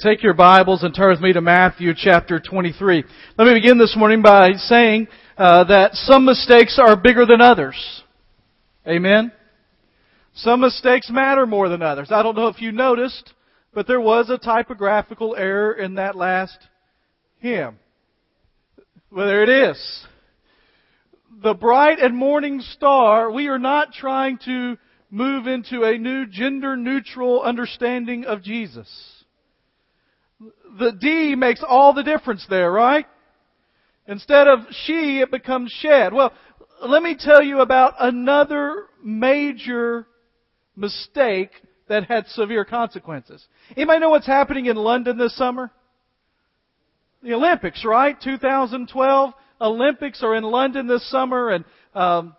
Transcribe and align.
Take 0.00 0.22
your 0.22 0.34
Bibles 0.34 0.84
and 0.84 0.94
turn 0.94 1.10
with 1.10 1.20
me 1.20 1.32
to 1.32 1.40
Matthew 1.40 1.92
chapter 1.92 2.38
23. 2.38 3.02
Let 3.36 3.44
me 3.44 3.54
begin 3.54 3.78
this 3.78 3.96
morning 3.96 4.22
by 4.22 4.52
saying 4.52 5.08
uh, 5.36 5.64
that 5.64 5.94
some 5.94 6.24
mistakes 6.24 6.78
are 6.80 6.94
bigger 6.94 7.26
than 7.26 7.40
others. 7.40 7.74
Amen? 8.86 9.32
Some 10.36 10.60
mistakes 10.60 11.10
matter 11.10 11.46
more 11.46 11.68
than 11.68 11.82
others. 11.82 12.12
I 12.12 12.22
don't 12.22 12.36
know 12.36 12.46
if 12.46 12.60
you 12.60 12.70
noticed, 12.70 13.34
but 13.74 13.88
there 13.88 14.00
was 14.00 14.30
a 14.30 14.38
typographical 14.38 15.34
error 15.34 15.72
in 15.72 15.96
that 15.96 16.14
last 16.14 16.58
hymn. 17.40 17.80
Well, 19.10 19.26
there 19.26 19.42
it 19.42 19.70
is. 19.70 20.06
The 21.42 21.54
bright 21.54 21.98
and 21.98 22.16
morning 22.16 22.60
star, 22.60 23.32
we 23.32 23.48
are 23.48 23.58
not 23.58 23.92
trying 23.94 24.38
to 24.44 24.78
move 25.10 25.48
into 25.48 25.82
a 25.82 25.98
new 25.98 26.24
gender 26.24 26.76
neutral 26.76 27.42
understanding 27.42 28.26
of 28.26 28.44
Jesus 28.44 29.17
the 30.78 30.92
D 30.92 31.34
makes 31.34 31.62
all 31.66 31.92
the 31.92 32.02
difference 32.02 32.46
there, 32.48 32.70
right? 32.70 33.06
Instead 34.06 34.48
of 34.48 34.60
she, 34.70 35.20
it 35.20 35.30
becomes 35.30 35.70
shed. 35.70 36.12
Well, 36.12 36.32
let 36.82 37.02
me 37.02 37.16
tell 37.18 37.42
you 37.42 37.60
about 37.60 37.94
another 37.98 38.86
major 39.02 40.06
mistake 40.76 41.50
that 41.88 42.04
had 42.04 42.26
severe 42.28 42.64
consequences. 42.64 43.46
Anybody 43.76 44.00
know 44.00 44.10
what's 44.10 44.26
happening 44.26 44.66
in 44.66 44.76
London 44.76 45.18
this 45.18 45.36
summer? 45.36 45.70
The 47.22 47.34
Olympics, 47.34 47.84
right? 47.84 48.16
2012 48.20 49.34
Olympics 49.60 50.22
are 50.22 50.36
in 50.36 50.44
London 50.44 50.86
this 50.86 51.08
summer, 51.10 51.50
and 51.50 51.64
um, 51.94 52.36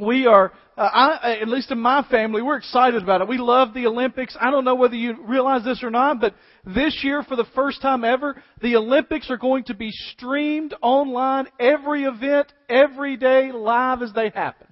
we 0.00 0.26
are, 0.26 0.52
uh, 0.76 0.80
I, 0.80 1.38
at 1.40 1.48
least 1.48 1.70
in 1.70 1.78
my 1.78 2.02
family, 2.10 2.42
we're 2.42 2.56
excited 2.56 3.02
about 3.02 3.20
it. 3.20 3.28
We 3.28 3.38
love 3.38 3.74
the 3.74 3.86
Olympics. 3.86 4.36
I 4.40 4.50
don't 4.50 4.64
know 4.64 4.74
whether 4.74 4.94
you 4.94 5.22
realize 5.24 5.64
this 5.64 5.82
or 5.82 5.90
not, 5.90 6.20
but 6.20 6.34
this 6.64 7.00
year, 7.02 7.22
for 7.22 7.36
the 7.36 7.46
first 7.54 7.82
time 7.82 8.04
ever, 8.04 8.42
the 8.62 8.76
Olympics 8.76 9.30
are 9.30 9.36
going 9.36 9.64
to 9.64 9.74
be 9.74 9.90
streamed 10.12 10.74
online, 10.82 11.46
every 11.58 12.04
event, 12.04 12.52
every 12.68 13.16
day, 13.16 13.52
live 13.52 14.02
as 14.02 14.12
they 14.12 14.30
happen. 14.30 14.66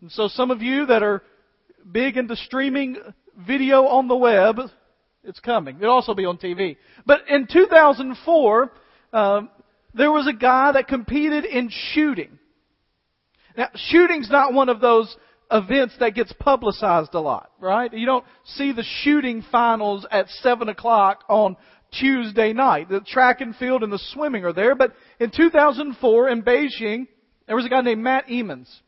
And 0.00 0.10
so 0.10 0.28
some 0.28 0.50
of 0.50 0.62
you 0.62 0.86
that 0.86 1.02
are 1.02 1.22
big 1.90 2.16
into 2.16 2.36
streaming 2.36 2.96
video 3.36 3.86
on 3.86 4.08
the 4.08 4.16
web, 4.16 4.58
it's 5.24 5.40
coming. 5.40 5.76
It'll 5.78 5.94
also 5.94 6.14
be 6.14 6.24
on 6.24 6.38
TV. 6.38 6.76
But 7.06 7.28
in 7.28 7.46
2004, 7.50 8.72
um, 9.12 9.50
there 9.94 10.10
was 10.10 10.26
a 10.26 10.32
guy 10.32 10.72
that 10.72 10.88
competed 10.88 11.44
in 11.44 11.70
shooting. 11.92 12.38
Now, 13.56 13.68
shooting's 13.74 14.30
not 14.30 14.52
one 14.52 14.68
of 14.68 14.80
those 14.80 15.14
events 15.50 15.94
that 16.00 16.14
gets 16.14 16.32
publicized 16.32 17.14
a 17.14 17.20
lot, 17.20 17.50
right? 17.60 17.92
You 17.92 18.06
don't 18.06 18.24
see 18.44 18.72
the 18.72 18.84
shooting 19.02 19.44
finals 19.52 20.06
at 20.10 20.28
7 20.28 20.68
o'clock 20.68 21.24
on 21.28 21.56
Tuesday 22.00 22.52
night. 22.52 22.88
The 22.88 23.00
track 23.00 23.40
and 23.40 23.54
field 23.54 23.82
and 23.82 23.92
the 23.92 24.00
swimming 24.12 24.44
are 24.44 24.52
there, 24.52 24.74
but 24.74 24.92
in 25.20 25.30
2004 25.30 26.28
in 26.28 26.42
Beijing, 26.42 27.06
there 27.46 27.56
was 27.56 27.66
a 27.66 27.68
guy 27.68 27.82
named 27.82 28.02
Matt 28.02 28.24
Emmons. 28.28 28.82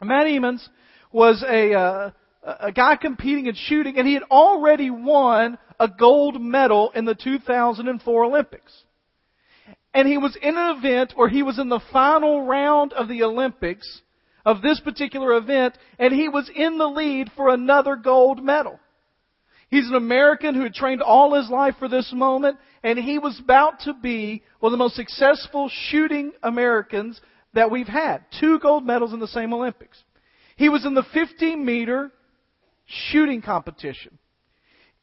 Matt 0.00 0.26
Emmons 0.26 0.68
was 1.10 1.42
a, 1.48 1.74
uh, 1.74 2.10
a 2.44 2.72
guy 2.72 2.96
competing 2.96 3.46
in 3.46 3.54
shooting, 3.54 3.98
and 3.98 4.06
he 4.06 4.14
had 4.14 4.22
already 4.30 4.90
won 4.90 5.58
a 5.80 5.88
gold 5.88 6.40
medal 6.40 6.90
in 6.94 7.04
the 7.04 7.14
2004 7.14 8.24
Olympics. 8.24 8.84
And 9.94 10.06
he 10.06 10.18
was 10.18 10.36
in 10.40 10.56
an 10.56 10.76
event 10.76 11.12
where 11.16 11.28
he 11.28 11.42
was 11.42 11.58
in 11.58 11.68
the 11.68 11.80
final 11.92 12.42
round 12.46 12.92
of 12.92 13.08
the 13.08 13.22
Olympics, 13.22 14.02
of 14.44 14.62
this 14.62 14.80
particular 14.80 15.36
event, 15.36 15.76
and 15.98 16.12
he 16.12 16.28
was 16.28 16.50
in 16.54 16.78
the 16.78 16.86
lead 16.86 17.30
for 17.36 17.48
another 17.48 17.96
gold 17.96 18.42
medal. 18.42 18.78
He's 19.70 19.88
an 19.88 19.94
American 19.94 20.54
who 20.54 20.62
had 20.62 20.74
trained 20.74 21.02
all 21.02 21.34
his 21.34 21.50
life 21.50 21.74
for 21.78 21.88
this 21.88 22.10
moment, 22.12 22.58
and 22.82 22.98
he 22.98 23.18
was 23.18 23.38
about 23.38 23.80
to 23.80 23.92
be 23.92 24.42
one 24.60 24.72
of 24.72 24.78
the 24.78 24.82
most 24.82 24.96
successful 24.96 25.70
shooting 25.90 26.32
Americans 26.42 27.20
that 27.52 27.70
we've 27.70 27.88
had. 27.88 28.24
Two 28.40 28.58
gold 28.60 28.86
medals 28.86 29.12
in 29.12 29.20
the 29.20 29.28
same 29.28 29.52
Olympics. 29.52 30.02
He 30.56 30.68
was 30.68 30.86
in 30.86 30.94
the 30.94 31.04
50 31.12 31.56
meter 31.56 32.10
shooting 32.86 33.42
competition. 33.42 34.18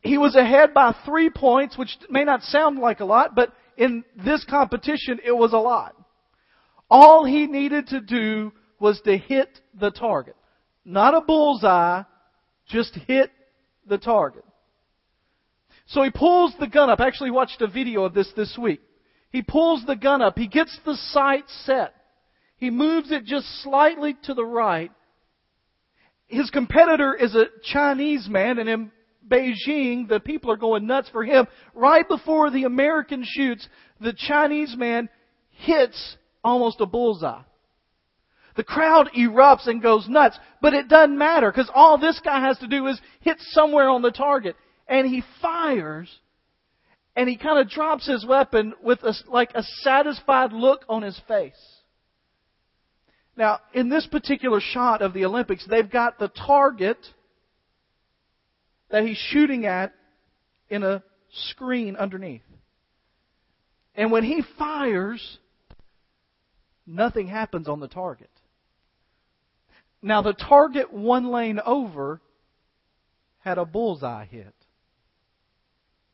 He 0.01 0.17
was 0.17 0.35
ahead 0.35 0.73
by 0.73 0.95
three 1.05 1.29
points, 1.29 1.77
which 1.77 1.95
may 2.09 2.23
not 2.23 2.41
sound 2.41 2.79
like 2.79 2.99
a 2.99 3.05
lot, 3.05 3.35
but 3.35 3.53
in 3.77 4.03
this 4.23 4.45
competition, 4.49 5.19
it 5.23 5.31
was 5.31 5.53
a 5.53 5.57
lot. 5.57 5.95
All 6.89 7.25
he 7.25 7.47
needed 7.47 7.87
to 7.87 8.01
do 8.01 8.51
was 8.79 9.01
to 9.01 9.17
hit 9.17 9.59
the 9.79 9.91
target. 9.91 10.35
Not 10.83 11.15
a 11.15 11.21
bullseye, 11.21 12.03
just 12.67 12.95
hit 13.07 13.31
the 13.87 13.97
target. 13.97 14.43
So 15.87 16.03
he 16.03 16.11
pulls 16.11 16.53
the 16.59 16.67
gun 16.67 16.89
up. 16.89 16.99
I 16.99 17.07
actually 17.07 17.31
watched 17.31 17.61
a 17.61 17.67
video 17.67 18.05
of 18.05 18.13
this 18.13 18.31
this 18.35 18.57
week. 18.57 18.81
He 19.31 19.41
pulls 19.41 19.85
the 19.85 19.95
gun 19.95 20.21
up. 20.21 20.37
He 20.37 20.47
gets 20.47 20.77
the 20.85 20.95
sight 20.95 21.45
set. 21.63 21.93
He 22.57 22.69
moves 22.69 23.11
it 23.11 23.25
just 23.25 23.47
slightly 23.63 24.15
to 24.23 24.33
the 24.33 24.45
right. 24.45 24.91
His 26.27 26.49
competitor 26.49 27.13
is 27.13 27.35
a 27.35 27.45
Chinese 27.61 28.27
man, 28.29 28.57
and 28.57 28.91
Beijing, 29.27 30.07
the 30.07 30.19
people 30.19 30.51
are 30.51 30.57
going 30.57 30.87
nuts 30.87 31.09
for 31.09 31.23
him. 31.23 31.47
Right 31.73 32.07
before 32.07 32.51
the 32.51 32.63
American 32.63 33.23
shoots, 33.25 33.67
the 33.99 34.13
Chinese 34.13 34.75
man 34.77 35.09
hits 35.49 36.17
almost 36.43 36.81
a 36.81 36.85
bullseye. 36.85 37.41
The 38.55 38.63
crowd 38.63 39.09
erupts 39.17 39.67
and 39.67 39.81
goes 39.81 40.07
nuts, 40.07 40.39
but 40.61 40.73
it 40.73 40.87
doesn't 40.87 41.17
matter 41.17 41.51
because 41.51 41.69
all 41.73 41.97
this 41.97 42.21
guy 42.23 42.39
has 42.39 42.57
to 42.59 42.67
do 42.67 42.87
is 42.87 42.99
hit 43.19 43.37
somewhere 43.39 43.89
on 43.89 44.01
the 44.01 44.11
target. 44.11 44.55
And 44.87 45.07
he 45.07 45.23
fires 45.41 46.09
and 47.15 47.27
he 47.29 47.37
kind 47.37 47.59
of 47.59 47.69
drops 47.69 48.07
his 48.07 48.25
weapon 48.25 48.73
with 48.81 49.03
a, 49.03 49.13
like 49.27 49.51
a 49.55 49.63
satisfied 49.81 50.53
look 50.53 50.85
on 50.87 51.01
his 51.01 51.19
face. 51.27 51.53
Now, 53.37 53.59
in 53.73 53.89
this 53.89 54.07
particular 54.07 54.61
shot 54.61 55.01
of 55.01 55.13
the 55.13 55.25
Olympics, 55.25 55.65
they've 55.69 55.89
got 55.89 56.19
the 56.19 56.29
target 56.29 56.97
that 58.89 59.03
he's 59.03 59.17
shooting 59.17 59.65
at 59.65 59.93
in 60.69 60.83
a 60.83 61.03
screen 61.31 61.95
underneath. 61.95 62.41
And 63.95 64.11
when 64.11 64.23
he 64.23 64.43
fires, 64.57 65.37
nothing 66.85 67.27
happens 67.27 67.67
on 67.67 67.79
the 67.79 67.87
target. 67.87 68.29
Now, 70.01 70.21
the 70.21 70.33
target 70.33 70.93
one 70.93 71.31
lane 71.31 71.59
over 71.65 72.21
had 73.39 73.57
a 73.57 73.65
bullseye 73.65 74.25
hit. 74.25 74.53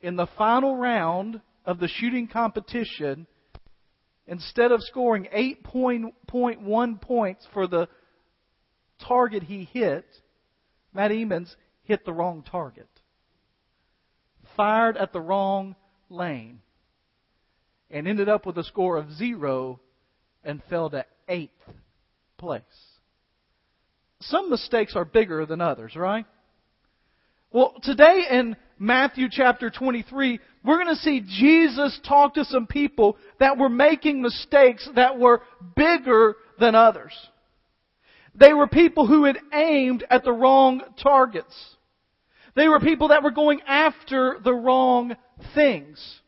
In 0.02 0.16
the 0.16 0.28
final 0.38 0.76
round 0.76 1.42
of 1.66 1.80
the 1.80 1.88
shooting 1.88 2.28
competition, 2.28 3.28
instead 4.28 4.72
of 4.72 4.81
scoring 4.81 5.28
8.1 5.36 7.02
points 7.02 7.48
for 7.54 7.68
the 7.68 7.88
target 9.08 9.44
he 9.44 9.66
hit, 9.66 10.06
Matt 10.94 11.12
Emmons 11.12 11.56
hit 11.91 12.06
the 12.06 12.13
wrong 12.13 12.41
target, 12.50 12.88
fired 14.56 14.96
at 14.96 15.12
the 15.12 15.19
wrong 15.19 15.75
lane, 16.09 16.62
and 17.90 18.07
ended 18.07 18.29
up 18.29 18.46
with 18.46 18.57
a 18.57 18.63
score 18.63 18.96
of 18.96 19.12
zero 19.12 19.78
and 20.41 20.63
fell 20.69 20.90
to 20.90 21.06
eighth 21.28 21.51
place. 22.38 22.62
Some 24.22 24.50
mistakes 24.50 24.96
are 24.96 25.03
bigger 25.03 25.46
than 25.46 25.59
others, 25.59 25.97
right? 25.97 26.25
Well, 27.51 27.74
today 27.84 28.24
in 28.31 28.56
Matthew 28.80 29.28
chapter 29.30 29.69
23, 29.69 30.40
we're 30.63 30.81
going 30.81 30.96
to 30.96 31.01
see 31.01 31.19
Jesus 31.19 32.00
talk 32.07 32.35
to 32.35 32.46
some 32.46 32.68
people 32.68 33.18
that 33.41 33.57
were 33.57 33.68
making 33.68 34.22
mistakes 34.22 34.88
that 34.96 35.19
were 35.19 35.41
bigger 35.75 36.38
than 36.57 36.74
others. 36.74 37.12
They 38.34 38.53
were 38.53 38.68
people 38.68 39.07
who 39.07 39.25
had 39.25 39.38
aimed 39.53 40.06
at 40.09 40.24
the 40.24 40.31
wrong 40.31 40.81
targets. 41.03 41.53
They 42.56 42.67
were 42.67 42.79
people 42.79 43.09
that 43.09 43.23
were 43.23 43.31
going 43.31 43.62
after 43.67 44.38
the 44.44 44.53
wrong 44.53 45.16
things. 45.56 46.19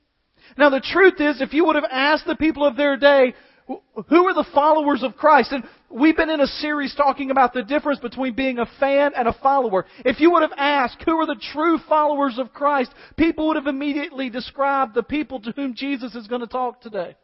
Now 0.58 0.70
the 0.70 0.80
truth 0.80 1.20
is, 1.20 1.42
if 1.42 1.54
you 1.54 1.66
would 1.66 1.76
have 1.76 1.86
asked 1.90 2.26
the 2.26 2.36
people 2.36 2.66
of 2.66 2.78
their 2.78 2.98
day, 2.98 3.34
who 3.66 4.28
are 4.28 4.34
the 4.34 4.50
followers 4.54 5.04
of 5.04 5.16
Christ? 5.16 5.52
And 5.52 5.64
we've 5.90 6.18
been 6.18 6.30
in 6.30 6.42
a 6.42 6.48
series 6.48 6.94
talking 6.96 7.32
about 7.32 7.54
the 7.54 7.64
difference 7.64 8.00
between 8.00 8.36
being 8.36 8.60
a 8.60 8.66
fan 8.80 9.12
and 9.16 9.28
a 9.28 9.34
follower. 9.42 9.86
If 10.04 10.20
you 10.20 10.32
would 10.32 10.42
have 10.42 10.54
asked 10.58 11.02
who 11.06 11.18
are 11.18 11.26
the 11.26 11.42
true 11.54 11.80
followers 11.88 12.38
of 12.38 12.54
Christ, 12.54 12.92
people 13.16 13.48
would 13.48 13.56
have 13.56 13.68
immediately 13.68 14.30
described 14.30 14.94
the 14.94 15.04
people 15.04 15.40
to 15.42 15.52
whom 15.52 15.76
Jesus 15.76 16.14
is 16.14 16.28
going 16.28 16.42
to 16.42 16.48
talk 16.48 16.82
today. 16.82 17.16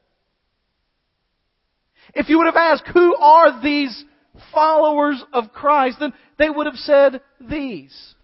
If 2.15 2.29
you 2.29 2.37
would 2.37 2.47
have 2.47 2.55
asked 2.55 2.87
who 2.87 3.15
are 3.17 3.61
these 3.61 4.05
followers 4.53 5.21
of 5.33 5.51
Christ, 5.51 5.97
then 5.99 6.13
they 6.37 6.49
would 6.49 6.65
have 6.65 6.75
said 6.75 7.21
these. 7.41 8.15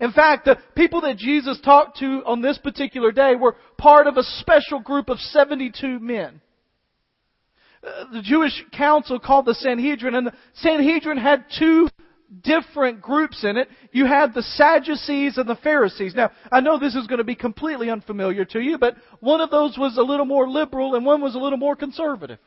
In 0.00 0.12
fact, 0.12 0.44
the 0.44 0.58
people 0.74 1.00
that 1.02 1.16
Jesus 1.16 1.60
talked 1.60 1.98
to 1.98 2.22
on 2.26 2.42
this 2.42 2.58
particular 2.58 3.12
day 3.12 3.34
were 3.34 3.56
part 3.76 4.06
of 4.06 4.16
a 4.16 4.22
special 4.22 4.80
group 4.80 5.08
of 5.08 5.18
72 5.18 5.98
men. 5.98 6.40
Uh, 7.82 8.12
the 8.12 8.22
Jewish 8.22 8.64
council 8.72 9.18
called 9.18 9.46
the 9.46 9.54
Sanhedrin, 9.54 10.14
and 10.14 10.26
the 10.26 10.34
Sanhedrin 10.54 11.16
had 11.16 11.44
two 11.58 11.88
different 12.42 13.00
groups 13.00 13.44
in 13.44 13.56
it. 13.56 13.68
You 13.92 14.06
had 14.06 14.34
the 14.34 14.42
Sadducees 14.42 15.38
and 15.38 15.48
the 15.48 15.56
Pharisees. 15.56 16.14
Now, 16.14 16.30
I 16.52 16.60
know 16.60 16.78
this 16.78 16.94
is 16.94 17.06
going 17.06 17.18
to 17.18 17.24
be 17.24 17.34
completely 17.34 17.88
unfamiliar 17.88 18.44
to 18.46 18.60
you, 18.60 18.78
but 18.78 18.96
one 19.20 19.40
of 19.40 19.50
those 19.50 19.78
was 19.78 19.96
a 19.96 20.02
little 20.02 20.26
more 20.26 20.48
liberal 20.48 20.94
and 20.94 21.06
one 21.06 21.22
was 21.22 21.34
a 21.34 21.38
little 21.38 21.58
more 21.58 21.76
conservative. 21.76 22.38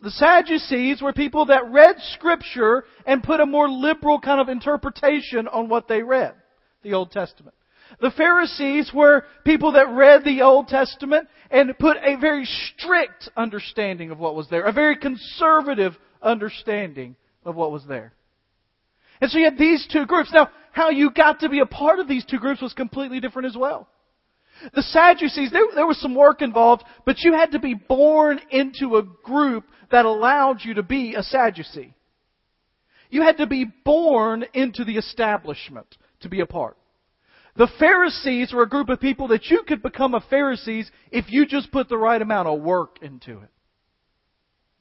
The 0.00 0.10
Sadducees 0.10 1.02
were 1.02 1.12
people 1.12 1.46
that 1.46 1.70
read 1.70 1.96
Scripture 2.14 2.84
and 3.04 3.22
put 3.22 3.40
a 3.40 3.46
more 3.46 3.68
liberal 3.68 4.20
kind 4.20 4.40
of 4.40 4.48
interpretation 4.48 5.48
on 5.48 5.68
what 5.68 5.88
they 5.88 6.02
read, 6.02 6.34
the 6.82 6.94
Old 6.94 7.10
Testament. 7.10 7.56
The 8.00 8.12
Pharisees 8.12 8.92
were 8.94 9.24
people 9.44 9.72
that 9.72 9.88
read 9.88 10.22
the 10.24 10.42
Old 10.42 10.68
Testament 10.68 11.26
and 11.50 11.76
put 11.78 11.96
a 11.96 12.16
very 12.16 12.44
strict 12.44 13.28
understanding 13.36 14.10
of 14.10 14.18
what 14.18 14.36
was 14.36 14.48
there, 14.48 14.64
a 14.64 14.72
very 14.72 14.96
conservative 14.96 15.96
understanding 16.22 17.16
of 17.44 17.56
what 17.56 17.72
was 17.72 17.84
there. 17.86 18.12
And 19.20 19.30
so 19.30 19.38
you 19.38 19.44
had 19.46 19.58
these 19.58 19.88
two 19.90 20.06
groups. 20.06 20.30
Now, 20.32 20.50
how 20.70 20.90
you 20.90 21.10
got 21.10 21.40
to 21.40 21.48
be 21.48 21.58
a 21.58 21.66
part 21.66 21.98
of 21.98 22.06
these 22.06 22.24
two 22.24 22.38
groups 22.38 22.60
was 22.60 22.72
completely 22.72 23.18
different 23.18 23.46
as 23.46 23.56
well. 23.56 23.88
The 24.74 24.82
Sadducees, 24.82 25.50
there, 25.52 25.64
there 25.74 25.86
was 25.86 26.00
some 26.00 26.14
work 26.14 26.42
involved, 26.42 26.84
but 27.04 27.20
you 27.20 27.32
had 27.32 27.52
to 27.52 27.58
be 27.58 27.74
born 27.74 28.40
into 28.50 28.96
a 28.96 29.02
group 29.02 29.64
that 29.90 30.04
allowed 30.04 30.58
you 30.64 30.74
to 30.74 30.82
be 30.82 31.14
a 31.14 31.22
Sadducee. 31.22 31.94
You 33.10 33.22
had 33.22 33.38
to 33.38 33.46
be 33.46 33.66
born 33.84 34.44
into 34.54 34.84
the 34.84 34.96
establishment 34.96 35.96
to 36.20 36.28
be 36.28 36.40
a 36.40 36.46
part. 36.46 36.76
The 37.56 37.68
Pharisees 37.78 38.52
were 38.52 38.62
a 38.62 38.68
group 38.68 38.88
of 38.88 39.00
people 39.00 39.28
that 39.28 39.46
you 39.46 39.62
could 39.66 39.82
become 39.82 40.14
a 40.14 40.24
Pharisees 40.28 40.90
if 41.10 41.26
you 41.28 41.46
just 41.46 41.72
put 41.72 41.88
the 41.88 41.98
right 41.98 42.20
amount 42.20 42.48
of 42.48 42.60
work 42.60 42.98
into 43.02 43.38
it. 43.38 43.50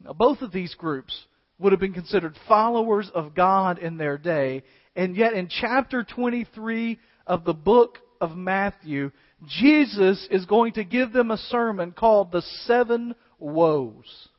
Now, 0.03 0.13
both 0.13 0.41
of 0.41 0.51
these 0.51 0.75
groups 0.75 1.25
would 1.57 1.71
have 1.71 1.79
been 1.79 1.93
considered 1.93 2.35
followers 2.47 3.09
of 3.15 3.33
God 3.33 3.79
in 3.79 3.97
their 3.97 4.17
day, 4.17 4.63
and 4.95 5.15
yet 5.15 5.33
in 5.33 5.49
chapter 5.49 6.03
23 6.03 6.99
of 7.25 7.45
the 7.45 7.53
book 7.53 7.97
of 8.21 8.35
Matthew, 8.35 9.11
Jesus 9.45 10.27
is 10.31 10.45
going 10.45 10.73
to 10.73 10.83
give 10.83 11.13
them 11.13 11.31
a 11.31 11.37
sermon 11.37 11.91
called 11.91 12.31
the 12.31 12.41
Seven 12.65 13.15
Woes. 13.39 14.29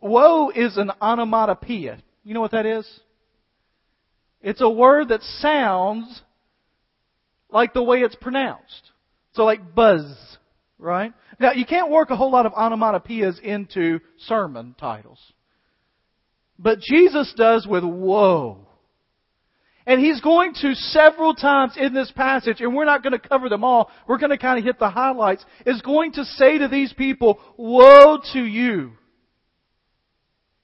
Woe 0.00 0.50
is 0.50 0.76
an 0.76 0.90
onomatopoeia. 1.00 1.98
You 2.24 2.34
know 2.34 2.40
what 2.40 2.52
that 2.52 2.66
is? 2.66 2.88
It's 4.40 4.60
a 4.60 4.68
word 4.68 5.08
that 5.08 5.22
sounds 5.40 6.22
like 7.50 7.72
the 7.72 7.82
way 7.82 7.98
it's 7.98 8.16
pronounced. 8.16 8.90
So 9.32 9.44
like 9.44 9.74
buzz, 9.74 10.14
right? 10.78 11.12
Now 11.40 11.52
you 11.52 11.64
can't 11.64 11.90
work 11.90 12.10
a 12.10 12.16
whole 12.16 12.30
lot 12.30 12.46
of 12.46 12.52
onomatopoeias 12.52 13.40
into 13.40 14.00
sermon 14.18 14.74
titles. 14.78 15.18
But 16.58 16.80
Jesus 16.80 17.32
does 17.36 17.66
with 17.66 17.84
woe. 17.84 18.63
And 19.86 20.00
he's 20.00 20.20
going 20.20 20.54
to 20.62 20.74
several 20.74 21.34
times 21.34 21.74
in 21.76 21.92
this 21.92 22.10
passage, 22.12 22.60
and 22.60 22.74
we're 22.74 22.86
not 22.86 23.02
going 23.02 23.12
to 23.12 23.18
cover 23.18 23.48
them 23.48 23.64
all, 23.64 23.90
we're 24.08 24.18
going 24.18 24.30
to 24.30 24.38
kind 24.38 24.58
of 24.58 24.64
hit 24.64 24.78
the 24.78 24.88
highlights, 24.88 25.44
is 25.66 25.82
going 25.82 26.12
to 26.12 26.24
say 26.24 26.58
to 26.58 26.68
these 26.68 26.92
people, 26.94 27.38
woe 27.58 28.18
to 28.32 28.40
you. 28.40 28.92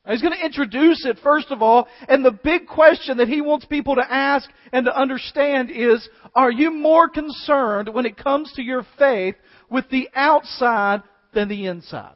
He's 0.08 0.22
going 0.22 0.36
to 0.36 0.44
introduce 0.44 1.04
it 1.04 1.18
first 1.22 1.50
of 1.50 1.60
all, 1.60 1.86
and 2.08 2.24
the 2.24 2.32
big 2.32 2.66
question 2.66 3.18
that 3.18 3.28
he 3.28 3.42
wants 3.42 3.66
people 3.66 3.96
to 3.96 4.12
ask 4.12 4.48
and 4.72 4.86
to 4.86 4.98
understand 4.98 5.70
is, 5.70 6.08
are 6.34 6.50
you 6.50 6.70
more 6.70 7.08
concerned 7.08 7.92
when 7.92 8.06
it 8.06 8.16
comes 8.16 8.50
to 8.54 8.62
your 8.62 8.86
faith 8.98 9.36
with 9.68 9.88
the 9.90 10.08
outside 10.14 11.02
than 11.34 11.48
the 11.48 11.66
inside? 11.66 12.14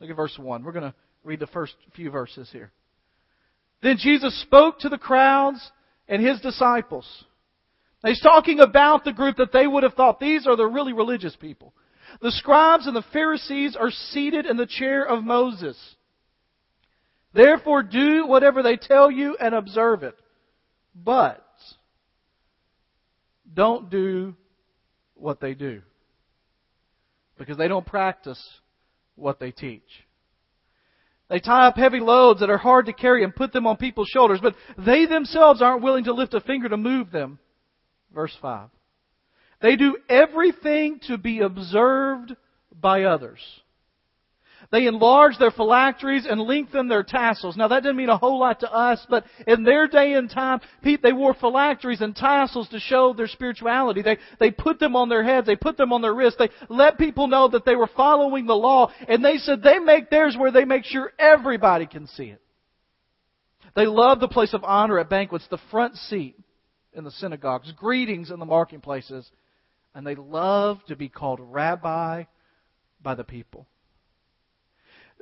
Look 0.00 0.10
at 0.10 0.16
verse 0.16 0.36
1. 0.36 0.64
We're 0.64 0.72
going 0.72 0.90
to 0.90 0.94
read 1.22 1.38
the 1.38 1.46
first 1.46 1.74
few 1.94 2.10
verses 2.10 2.48
here. 2.52 2.72
Then 3.84 3.98
Jesus 3.98 4.40
spoke 4.40 4.78
to 4.78 4.88
the 4.88 4.96
crowds 4.96 5.60
and 6.08 6.26
his 6.26 6.40
disciples. 6.40 7.06
Now 8.02 8.08
he's 8.08 8.22
talking 8.22 8.60
about 8.60 9.04
the 9.04 9.12
group 9.12 9.36
that 9.36 9.52
they 9.52 9.66
would 9.66 9.82
have 9.82 9.92
thought 9.92 10.18
these 10.18 10.46
are 10.46 10.56
the 10.56 10.64
really 10.66 10.94
religious 10.94 11.36
people. 11.36 11.74
The 12.22 12.32
scribes 12.32 12.86
and 12.86 12.96
the 12.96 13.04
Pharisees 13.12 13.76
are 13.78 13.90
seated 13.90 14.46
in 14.46 14.56
the 14.56 14.66
chair 14.66 15.04
of 15.04 15.22
Moses. 15.22 15.76
Therefore 17.34 17.82
do 17.82 18.26
whatever 18.26 18.62
they 18.62 18.76
tell 18.76 19.10
you 19.10 19.36
and 19.38 19.54
observe 19.54 20.02
it. 20.02 20.16
But 20.94 21.44
don't 23.52 23.90
do 23.90 24.34
what 25.14 25.40
they 25.40 25.52
do. 25.52 25.82
Because 27.36 27.58
they 27.58 27.68
don't 27.68 27.84
practice 27.84 28.42
what 29.14 29.38
they 29.38 29.50
teach. 29.50 30.03
They 31.28 31.40
tie 31.40 31.66
up 31.66 31.76
heavy 31.76 32.00
loads 32.00 32.40
that 32.40 32.50
are 32.50 32.58
hard 32.58 32.86
to 32.86 32.92
carry 32.92 33.24
and 33.24 33.34
put 33.34 33.52
them 33.52 33.66
on 33.66 33.76
people's 33.76 34.08
shoulders, 34.08 34.40
but 34.42 34.54
they 34.76 35.06
themselves 35.06 35.62
aren't 35.62 35.82
willing 35.82 36.04
to 36.04 36.12
lift 36.12 36.34
a 36.34 36.40
finger 36.40 36.68
to 36.68 36.76
move 36.76 37.10
them. 37.10 37.38
Verse 38.14 38.36
5. 38.40 38.68
They 39.60 39.76
do 39.76 39.96
everything 40.08 41.00
to 41.06 41.16
be 41.16 41.40
observed 41.40 42.36
by 42.78 43.04
others. 43.04 43.40
They 44.70 44.86
enlarge 44.86 45.38
their 45.38 45.50
phylacteries 45.50 46.26
and 46.28 46.40
lengthen 46.40 46.88
their 46.88 47.02
tassels. 47.02 47.56
Now 47.56 47.68
that 47.68 47.82
didn't 47.82 47.96
mean 47.96 48.08
a 48.08 48.16
whole 48.16 48.38
lot 48.38 48.60
to 48.60 48.72
us, 48.72 49.04
but 49.08 49.24
in 49.46 49.62
their 49.62 49.86
day 49.86 50.14
and 50.14 50.30
time, 50.30 50.60
they 50.82 51.12
wore 51.12 51.34
phylacteries 51.34 52.00
and 52.00 52.14
tassels 52.14 52.68
to 52.70 52.80
show 52.80 53.12
their 53.12 53.26
spirituality. 53.26 54.02
They, 54.02 54.18
they 54.38 54.50
put 54.50 54.78
them 54.78 54.96
on 54.96 55.08
their 55.08 55.22
heads, 55.22 55.46
they 55.46 55.56
put 55.56 55.76
them 55.76 55.92
on 55.92 56.02
their 56.02 56.14
wrists, 56.14 56.38
they 56.38 56.50
let 56.68 56.98
people 56.98 57.26
know 57.26 57.48
that 57.48 57.64
they 57.64 57.76
were 57.76 57.90
following 57.96 58.46
the 58.46 58.54
law, 58.54 58.90
and 59.06 59.24
they 59.24 59.36
said 59.36 59.62
they 59.62 59.78
make 59.78 60.10
theirs 60.10 60.36
where 60.38 60.52
they 60.52 60.64
make 60.64 60.84
sure 60.84 61.12
everybody 61.18 61.86
can 61.86 62.06
see 62.06 62.24
it. 62.24 62.40
They 63.76 63.86
love 63.86 64.20
the 64.20 64.28
place 64.28 64.54
of 64.54 64.64
honor 64.64 64.98
at 64.98 65.10
banquets, 65.10 65.46
the 65.50 65.58
front 65.70 65.96
seat 65.96 66.36
in 66.92 67.04
the 67.04 67.10
synagogues, 67.10 67.72
greetings 67.72 68.30
in 68.30 68.38
the 68.38 68.46
marketplaces, 68.46 69.28
and 69.94 70.06
they 70.06 70.14
love 70.14 70.78
to 70.86 70.96
be 70.96 71.08
called 71.08 71.40
rabbi 71.40 72.24
by 73.02 73.14
the 73.14 73.24
people 73.24 73.66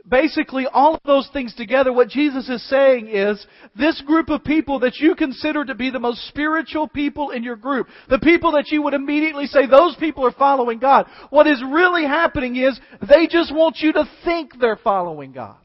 basically 0.08 0.66
all 0.66 0.94
of 0.94 1.00
those 1.04 1.28
things 1.32 1.54
together, 1.54 1.92
what 1.92 2.08
Jesus 2.08 2.48
is 2.48 2.68
saying 2.68 3.08
is, 3.08 3.44
this 3.76 4.00
group 4.02 4.30
of 4.30 4.44
people 4.44 4.80
that 4.80 4.96
you 4.96 5.14
consider 5.14 5.64
to 5.64 5.74
be 5.74 5.90
the 5.90 5.98
most 5.98 6.26
spiritual 6.28 6.88
people 6.88 7.30
in 7.30 7.42
your 7.42 7.56
group, 7.56 7.88
the 8.08 8.18
people 8.18 8.52
that 8.52 8.68
you 8.68 8.82
would 8.82 8.94
immediately 8.94 9.46
say, 9.46 9.66
those 9.66 9.96
people 9.96 10.26
are 10.26 10.32
following 10.32 10.78
God, 10.78 11.06
what 11.30 11.46
is 11.46 11.62
really 11.66 12.04
happening 12.04 12.56
is, 12.56 12.78
they 13.08 13.26
just 13.26 13.54
want 13.54 13.76
you 13.78 13.92
to 13.92 14.08
think 14.24 14.58
they're 14.60 14.76
following 14.76 15.32
God. 15.32 15.56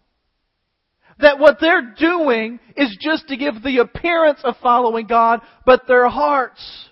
That 1.19 1.39
what 1.39 1.57
they're 1.59 1.95
doing 1.97 2.59
is 2.75 2.95
just 3.01 3.27
to 3.29 3.37
give 3.37 3.63
the 3.63 3.79
appearance 3.79 4.39
of 4.43 4.55
following 4.61 5.07
God, 5.07 5.41
but 5.65 5.87
their 5.87 6.07
hearts, 6.07 6.89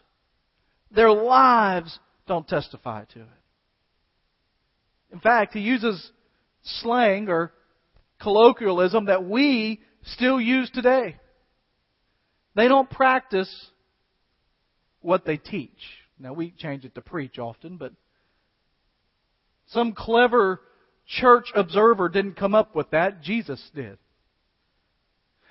their 0.89 1.11
lives 1.11 1.99
don't 2.27 2.47
testify 2.47 3.03
to 3.13 3.19
it. 3.19 3.27
In 5.13 5.19
fact, 5.19 5.53
he 5.53 5.59
uses 5.59 6.11
slang 6.65 7.29
or 7.29 7.53
colloquialism 8.21 9.05
that 9.05 9.25
we 9.25 9.81
still 10.03 10.39
use 10.39 10.69
today. 10.71 11.17
They 12.55 12.67
don't 12.67 12.89
practice 12.89 13.53
what 15.01 15.25
they 15.25 15.37
teach. 15.37 15.71
Now 16.19 16.33
we 16.33 16.51
change 16.51 16.85
it 16.85 16.95
to 16.95 17.01
preach 17.01 17.37
often, 17.37 17.77
but 17.77 17.93
some 19.67 19.93
clever 19.93 20.61
church 21.05 21.45
observer 21.53 22.09
didn't 22.09 22.35
come 22.35 22.55
up 22.55 22.75
with 22.75 22.91
that. 22.91 23.21
Jesus 23.21 23.61
did. 23.73 23.97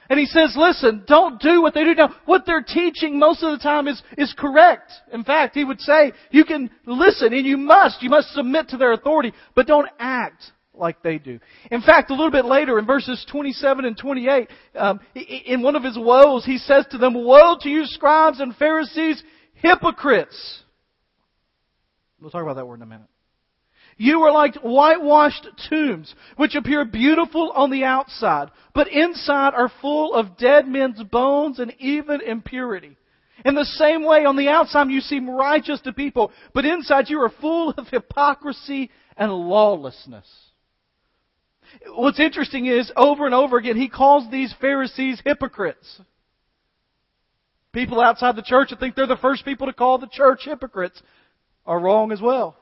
And 0.09 0.19
he 0.19 0.27
says, 0.27 0.55
listen, 0.57 1.05
don't 1.07 1.41
do 1.41 1.63
what 1.63 1.73
they 1.73 1.85
do 1.85 1.95
now. 1.95 2.15
What 2.27 2.45
they're 2.45 2.63
teaching 2.63 3.19
most 3.19 3.43
of 3.43 3.53
the 3.53 3.63
time 3.63 3.89
is, 3.89 4.03
is 4.19 4.35
correct. 4.37 4.93
In 5.13 5.25
fact, 5.25 5.55
he 5.55 5.65
would 5.65 5.81
say, 5.81 6.13
you 6.31 6.45
can 6.45 6.71
listen 6.85 7.33
and 7.33 7.47
you 7.47 7.57
must, 7.57 8.03
you 8.03 8.11
must 8.11 8.35
submit 8.35 8.69
to 8.69 8.77
their 8.77 8.93
authority, 8.93 9.33
but 9.55 9.67
don't 9.67 9.89
act 9.99 10.43
like 10.75 11.03
they 11.03 11.19
do. 11.19 11.39
In 11.71 11.81
fact, 11.81 12.11
a 12.11 12.15
little 12.15 12.31
bit 12.31 12.45
later 12.45 12.79
in 12.79 12.87
verses 12.87 13.25
27 13.31 13.85
and 13.85 13.97
28, 13.97 14.49
um, 14.77 15.01
in 15.15 15.63
one 15.63 15.77
of 15.77 15.85
his 15.85 15.99
woes, 15.99 16.45
he 16.45 16.59
says 16.59 16.87
to 16.91 16.99
them, 16.99 17.15
Woe 17.15 17.57
to 17.61 17.69
you 17.69 17.87
scribes 17.87 18.41
and 18.41 18.55
Pharisees, 18.57 19.23
hypocrites! 19.55 20.63
We'll 22.21 22.31
talk 22.31 22.43
about 22.43 22.57
that 22.57 22.67
word 22.67 22.77
in 22.77 22.83
a 22.83 22.87
minute. 22.87 23.09
You 23.97 24.23
are 24.23 24.33
like 24.33 24.57
whitewashed 24.57 25.47
tombs, 25.69 26.15
which 26.37 26.57
appear 26.57 26.85
beautiful 26.85 27.53
on 27.55 27.71
the 27.71 27.85
outside, 27.85 28.51
but 28.75 28.89
inside 28.89 29.55
are 29.55 29.71
full 29.81 30.15
of 30.15 30.37
dead 30.37 30.67
men's 30.67 31.03
bones 31.05 31.61
and 31.61 31.73
even 31.79 32.21
impurity. 32.21 32.97
In 33.45 33.55
the 33.55 33.65
same 33.65 34.05
way, 34.05 34.25
on 34.25 34.37
the 34.37 34.49
outside 34.49 34.91
you 34.91 35.01
seem 35.01 35.31
righteous 35.31 35.81
to 35.83 35.93
people, 35.93 36.33
but 36.55 36.65
inside 36.65 37.09
you 37.09 37.21
are 37.21 37.33
full 37.41 37.71
of 37.71 37.89
hypocrisy 37.89 38.91
and 39.17 39.33
lawlessness. 39.33 40.27
What's 41.95 42.21
interesting 42.21 42.67
is, 42.67 42.91
over 42.97 43.27
and 43.27 43.35
over 43.35 43.57
again, 43.57 43.77
he 43.77 43.89
calls 43.89 44.31
these 44.31 44.55
Pharisees 44.61 45.21
hypocrites. 45.25 46.01
People 47.73 48.01
outside 48.01 48.37
the 48.37 48.43
church 48.43 48.71
that 48.71 48.81
think 48.81 48.95
they're 48.95 49.07
the 49.07 49.17
first 49.17 49.45
people 49.45 49.67
to 49.67 49.73
call 49.73 49.99
the 49.99 50.07
church 50.07 50.41
hypocrites 50.45 51.03
are 51.67 51.81
wrong 51.81 52.13
as 52.13 52.21
well. 52.21 52.57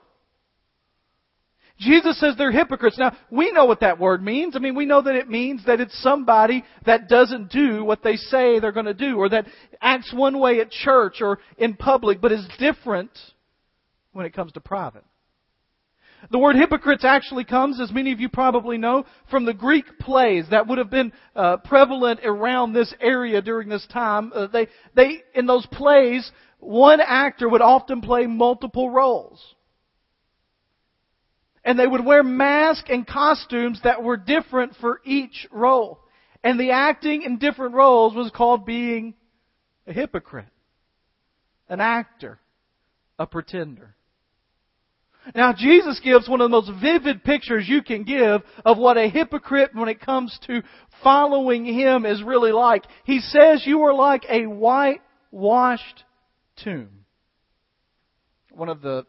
Jesus 1.78 2.18
says 2.20 2.34
they're 2.38 2.52
hypocrites. 2.52 2.98
Now, 2.98 3.16
we 3.30 3.50
know 3.50 3.64
what 3.64 3.80
that 3.80 3.98
word 3.98 4.22
means. 4.22 4.54
I 4.54 4.60
mean, 4.60 4.74
we 4.74 4.86
know 4.86 5.02
that 5.02 5.16
it 5.16 5.28
means 5.28 5.64
that 5.66 5.80
it's 5.80 6.00
somebody 6.02 6.64
that 6.86 7.08
doesn't 7.08 7.50
do 7.50 7.84
what 7.84 8.02
they 8.02 8.16
say 8.16 8.60
they're 8.60 8.72
going 8.72 8.86
to 8.86 8.94
do, 8.94 9.16
or 9.16 9.28
that 9.30 9.46
acts 9.80 10.12
one 10.14 10.38
way 10.38 10.60
at 10.60 10.70
church 10.70 11.16
or 11.20 11.40
in 11.58 11.74
public, 11.74 12.20
but 12.20 12.30
is 12.30 12.46
different 12.58 13.10
when 14.12 14.26
it 14.26 14.34
comes 14.34 14.52
to 14.52 14.60
private. 14.60 15.04
The 16.30 16.38
word 16.38 16.56
hypocrites 16.56 17.04
actually 17.04 17.44
comes, 17.44 17.80
as 17.80 17.90
many 17.90 18.12
of 18.12 18.20
you 18.20 18.28
probably 18.28 18.78
know, 18.78 19.04
from 19.30 19.44
the 19.44 19.54
Greek 19.54 19.98
plays 19.98 20.46
that 20.50 20.66
would 20.66 20.78
have 20.78 20.90
been 20.90 21.12
uh, 21.34 21.56
prevalent 21.58 22.20
around 22.24 22.72
this 22.72 22.94
area 23.00 23.42
during 23.42 23.68
this 23.68 23.86
time. 23.92 24.32
Uh, 24.34 24.46
they, 24.46 24.68
they, 24.94 25.22
in 25.34 25.46
those 25.46 25.66
plays, 25.66 26.30
one 26.60 27.00
actor 27.00 27.48
would 27.48 27.60
often 27.60 28.00
play 28.00 28.26
multiple 28.26 28.88
roles. 28.88 29.42
And 31.64 31.78
they 31.78 31.86
would 31.86 32.04
wear 32.04 32.22
masks 32.22 32.88
and 32.88 33.06
costumes 33.06 33.80
that 33.84 34.02
were 34.02 34.16
different 34.16 34.74
for 34.80 35.00
each 35.04 35.46
role. 35.50 36.00
And 36.44 36.58
the 36.58 36.70
acting 36.70 37.22
in 37.22 37.38
different 37.38 37.74
roles 37.74 38.14
was 38.14 38.30
called 38.34 38.66
being 38.66 39.14
a 39.86 39.92
hypocrite, 39.92 40.48
an 41.68 41.80
actor, 41.80 42.38
a 43.18 43.26
pretender. 43.26 43.94
Now, 45.34 45.52
Jesus 45.52 46.00
gives 46.02 46.28
one 46.28 46.40
of 46.40 46.50
the 46.50 46.56
most 46.56 46.70
vivid 46.80 47.22
pictures 47.22 47.68
you 47.68 47.82
can 47.82 48.02
give 48.02 48.42
of 48.64 48.78
what 48.78 48.98
a 48.98 49.08
hypocrite 49.08 49.70
when 49.74 49.88
it 49.88 50.00
comes 50.00 50.36
to 50.46 50.62
following 51.02 51.64
Him 51.64 52.04
is 52.04 52.22
really 52.22 52.52
like. 52.52 52.84
He 53.04 53.20
says 53.20 53.62
you 53.64 53.82
are 53.82 53.94
like 53.94 54.24
a 54.28 54.46
whitewashed 54.46 56.04
tomb. 56.64 57.04
One 58.50 58.68
of 58.68 58.82
the 58.82 59.06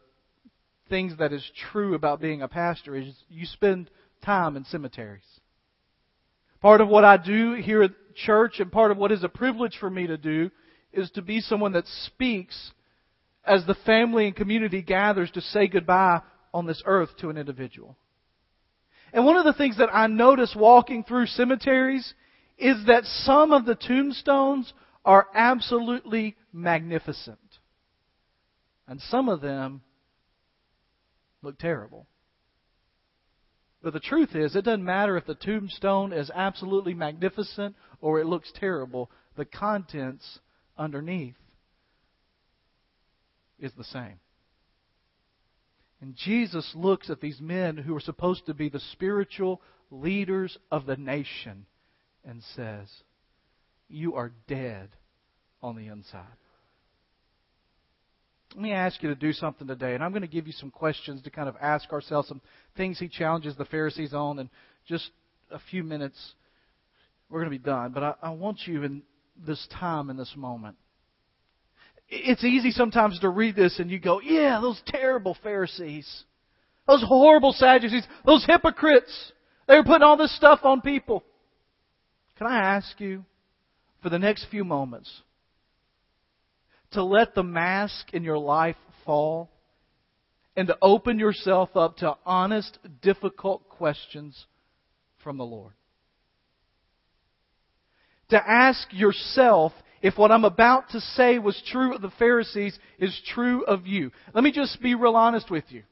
things 0.88 1.18
that 1.18 1.32
is 1.32 1.44
true 1.70 1.94
about 1.94 2.20
being 2.20 2.42
a 2.42 2.48
pastor 2.48 2.94
is 2.94 3.12
you 3.28 3.46
spend 3.46 3.90
time 4.24 4.56
in 4.56 4.64
cemeteries. 4.64 5.22
Part 6.60 6.80
of 6.80 6.88
what 6.88 7.04
I 7.04 7.16
do 7.16 7.54
here 7.54 7.82
at 7.82 7.90
church 8.14 8.60
and 8.60 8.70
part 8.70 8.90
of 8.90 8.96
what 8.96 9.12
is 9.12 9.24
a 9.24 9.28
privilege 9.28 9.76
for 9.78 9.90
me 9.90 10.06
to 10.06 10.16
do 10.16 10.50
is 10.92 11.10
to 11.10 11.22
be 11.22 11.40
someone 11.40 11.72
that 11.72 11.86
speaks 12.06 12.72
as 13.46 13.64
the 13.66 13.76
family 13.86 14.26
and 14.26 14.36
community 14.36 14.82
gathers 14.82 15.30
to 15.32 15.40
say 15.40 15.66
goodbye 15.66 16.20
on 16.52 16.66
this 16.66 16.82
earth 16.86 17.10
to 17.18 17.30
an 17.30 17.36
individual. 17.36 17.96
And 19.12 19.24
one 19.24 19.36
of 19.36 19.44
the 19.44 19.52
things 19.52 19.78
that 19.78 19.94
I 19.94 20.06
notice 20.06 20.54
walking 20.58 21.04
through 21.04 21.26
cemeteries 21.26 22.14
is 22.58 22.86
that 22.86 23.04
some 23.04 23.52
of 23.52 23.64
the 23.64 23.74
tombstones 23.74 24.72
are 25.04 25.28
absolutely 25.34 26.36
magnificent. 26.52 27.38
And 28.88 29.00
some 29.00 29.28
of 29.28 29.40
them 29.40 29.82
look 31.42 31.58
terrible. 31.58 32.06
But 33.82 33.92
the 33.92 34.00
truth 34.00 34.34
is, 34.34 34.56
it 34.56 34.64
doesn't 34.64 34.84
matter 34.84 35.16
if 35.16 35.26
the 35.26 35.34
tombstone 35.34 36.12
is 36.12 36.30
absolutely 36.34 36.94
magnificent 36.94 37.76
or 38.00 38.18
it 38.18 38.26
looks 38.26 38.50
terrible. 38.58 39.10
The 39.36 39.44
contents 39.44 40.38
underneath 40.78 41.36
is 43.58 43.72
the 43.76 43.84
same. 43.84 44.18
And 46.00 46.14
Jesus 46.16 46.70
looks 46.74 47.08
at 47.08 47.20
these 47.20 47.40
men 47.40 47.76
who 47.76 47.96
are 47.96 48.00
supposed 48.00 48.46
to 48.46 48.54
be 48.54 48.68
the 48.68 48.80
spiritual 48.92 49.62
leaders 49.90 50.58
of 50.70 50.86
the 50.86 50.96
nation 50.96 51.66
and 52.24 52.42
says, 52.54 52.88
You 53.88 54.14
are 54.16 54.32
dead 54.46 54.90
on 55.62 55.76
the 55.76 55.86
inside. 55.86 56.26
Let 58.54 58.62
me 58.62 58.72
ask 58.72 59.02
you 59.02 59.08
to 59.08 59.14
do 59.14 59.32
something 59.32 59.66
today, 59.66 59.94
and 59.94 60.04
I'm 60.04 60.12
going 60.12 60.22
to 60.22 60.28
give 60.28 60.46
you 60.46 60.52
some 60.52 60.70
questions 60.70 61.22
to 61.22 61.30
kind 61.30 61.48
of 61.48 61.56
ask 61.60 61.92
ourselves, 61.92 62.28
some 62.28 62.40
things 62.76 62.98
he 62.98 63.08
challenges 63.08 63.56
the 63.56 63.64
Pharisees 63.64 64.14
on, 64.14 64.38
and 64.38 64.48
just 64.86 65.10
a 65.50 65.58
few 65.70 65.82
minutes, 65.82 66.34
we're 67.28 67.40
going 67.40 67.50
to 67.50 67.58
be 67.58 67.64
done. 67.64 67.92
But 67.92 68.02
I, 68.02 68.14
I 68.22 68.30
want 68.30 68.60
you 68.66 68.84
in 68.84 69.02
this 69.44 69.66
time, 69.80 70.08
in 70.08 70.16
this 70.16 70.34
moment. 70.36 70.76
It's 72.08 72.44
easy 72.44 72.70
sometimes 72.70 73.18
to 73.20 73.28
read 73.28 73.56
this 73.56 73.78
and 73.78 73.90
you 73.90 73.98
go, 73.98 74.20
yeah, 74.20 74.60
those 74.60 74.80
terrible 74.86 75.36
Pharisees, 75.42 76.24
those 76.86 77.02
horrible 77.02 77.52
Sadducees, 77.52 78.06
those 78.26 78.44
hypocrites, 78.46 79.32
they 79.66 79.76
were 79.76 79.84
putting 79.84 80.02
all 80.02 80.16
this 80.16 80.36
stuff 80.36 80.60
on 80.64 80.80
people. 80.80 81.24
Can 82.36 82.46
I 82.46 82.76
ask 82.76 83.00
you, 83.00 83.24
for 84.02 84.10
the 84.10 84.18
next 84.18 84.46
few 84.50 84.64
moments, 84.64 85.10
to 86.92 87.02
let 87.02 87.34
the 87.34 87.42
mask 87.42 88.12
in 88.12 88.22
your 88.22 88.38
life 88.38 88.76
fall 89.04 89.50
and 90.56 90.68
to 90.68 90.76
open 90.80 91.18
yourself 91.18 91.76
up 91.76 91.96
to 91.98 92.14
honest, 92.24 92.78
difficult 93.02 93.68
questions 93.68 94.46
from 95.22 95.38
the 95.38 95.44
Lord. 95.44 95.72
To 98.30 98.36
ask 98.36 98.86
yourself 98.92 99.72
if 100.04 100.18
what 100.18 100.30
I'm 100.30 100.44
about 100.44 100.90
to 100.90 101.00
say 101.00 101.38
was 101.38 101.60
true 101.66 101.94
of 101.94 102.02
the 102.02 102.12
Pharisees 102.18 102.78
is 102.98 103.18
true 103.26 103.64
of 103.64 103.86
you. 103.86 104.10
Let 104.34 104.44
me 104.44 104.52
just 104.52 104.82
be 104.82 104.94
real 104.94 105.16
honest 105.16 105.50
with 105.50 105.64
you. 105.70 105.82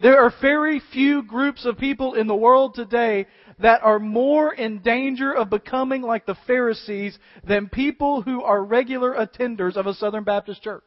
There 0.00 0.20
are 0.20 0.32
very 0.42 0.82
few 0.92 1.22
groups 1.22 1.64
of 1.64 1.78
people 1.78 2.14
in 2.14 2.26
the 2.26 2.34
world 2.34 2.74
today 2.74 3.28
that 3.60 3.82
are 3.84 4.00
more 4.00 4.52
in 4.52 4.80
danger 4.80 5.32
of 5.32 5.50
becoming 5.50 6.02
like 6.02 6.26
the 6.26 6.36
Pharisees 6.48 7.16
than 7.46 7.68
people 7.68 8.22
who 8.22 8.42
are 8.42 8.64
regular 8.64 9.14
attenders 9.14 9.76
of 9.76 9.86
a 9.86 9.94
Southern 9.94 10.24
Baptist 10.24 10.60
church. 10.60 10.82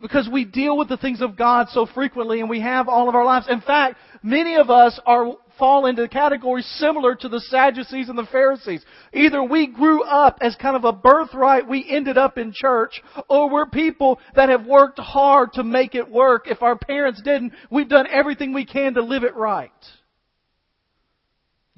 Because 0.00 0.26
we 0.32 0.46
deal 0.46 0.78
with 0.78 0.88
the 0.88 0.96
things 0.96 1.20
of 1.20 1.36
God 1.36 1.66
so 1.68 1.84
frequently 1.84 2.40
and 2.40 2.48
we 2.48 2.62
have 2.62 2.88
all 2.88 3.10
of 3.10 3.14
our 3.14 3.26
lives. 3.26 3.46
In 3.50 3.60
fact, 3.60 3.96
many 4.22 4.56
of 4.56 4.70
us 4.70 4.98
are 5.04 5.34
fall 5.58 5.86
into 5.86 6.08
categories 6.08 6.66
similar 6.78 7.14
to 7.16 7.28
the 7.28 7.40
Sadducees 7.40 8.08
and 8.08 8.18
the 8.18 8.28
Pharisees. 8.30 8.84
Either 9.12 9.42
we 9.42 9.66
grew 9.66 10.02
up 10.04 10.38
as 10.40 10.56
kind 10.56 10.76
of 10.76 10.84
a 10.84 10.92
birthright, 10.92 11.68
we 11.68 11.86
ended 11.88 12.16
up 12.16 12.38
in 12.38 12.52
church, 12.54 13.02
or 13.28 13.50
we're 13.50 13.66
people 13.66 14.18
that 14.34 14.48
have 14.48 14.66
worked 14.66 14.98
hard 14.98 15.52
to 15.54 15.64
make 15.64 15.94
it 15.94 16.10
work. 16.10 16.46
If 16.46 16.62
our 16.62 16.76
parents 16.76 17.20
didn't, 17.22 17.52
we've 17.70 17.88
done 17.88 18.06
everything 18.10 18.52
we 18.52 18.64
can 18.64 18.94
to 18.94 19.02
live 19.02 19.24
it 19.24 19.36
right. 19.36 19.70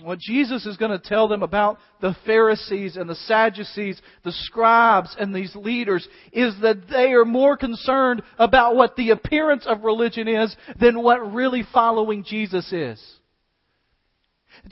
What 0.03 0.19
Jesus 0.19 0.65
is 0.65 0.77
going 0.77 0.93
to 0.93 0.99
tell 0.99 1.29
them 1.29 1.43
about 1.43 1.79
the 2.01 2.17
Pharisees 2.25 2.97
and 2.97 3.09
the 3.09 3.15
Sadducees, 3.15 4.01
the 4.25 4.33
scribes 4.33 5.15
and 5.19 5.35
these 5.35 5.55
leaders, 5.55 6.07
is 6.33 6.55
that 6.63 6.89
they 6.89 7.13
are 7.13 7.25
more 7.25 7.57
concerned 7.57 8.23
about 8.39 8.77
what 8.77 8.97
the 8.97 9.11
appearance 9.11 9.67
of 9.67 9.85
religion 9.85 10.27
is 10.27 10.57
than 10.81 11.03
what 11.03 11.35
really 11.35 11.65
following 11.73 12.25
Jesus 12.25 12.73
is. 12.73 13.20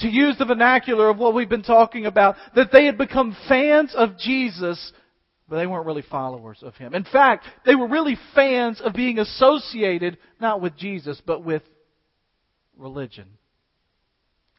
To 0.01 0.09
use 0.09 0.37
the 0.39 0.45
vernacular 0.45 1.09
of 1.09 1.19
what 1.19 1.35
we've 1.35 1.49
been 1.49 1.63
talking 1.63 2.07
about, 2.07 2.37
that 2.55 2.71
they 2.73 2.87
had 2.87 2.99
become 2.99 3.37
fans 3.49 3.95
of 3.95 4.19
Jesus, 4.19 4.93
but 5.49 5.57
they 5.57 5.67
weren't 5.67 5.87
really 5.87 6.03
followers 6.03 6.59
of 6.63 6.75
Him. 6.77 6.95
In 6.95 7.05
fact, 7.05 7.45
they 7.65 7.75
were 7.75 7.89
really 7.89 8.17
fans 8.35 8.81
of 8.81 8.93
being 8.93 9.19
associated 9.19 10.19
not 10.41 10.61
with 10.61 10.77
Jesus, 10.77 11.21
but 11.25 11.43
with 11.43 11.63
religion 12.77 13.27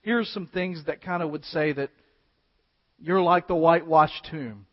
Here 0.01 0.19
are 0.19 0.25
some 0.25 0.47
things 0.47 0.83
that 0.87 1.01
kind 1.01 1.23
of 1.23 1.31
would 1.31 1.45
say 1.45 1.71
that 1.73 1.89
you're 2.99 3.21
like 3.21 3.47
the 3.47 3.55
whitewashed 3.55 4.27
tomb, 4.29 4.65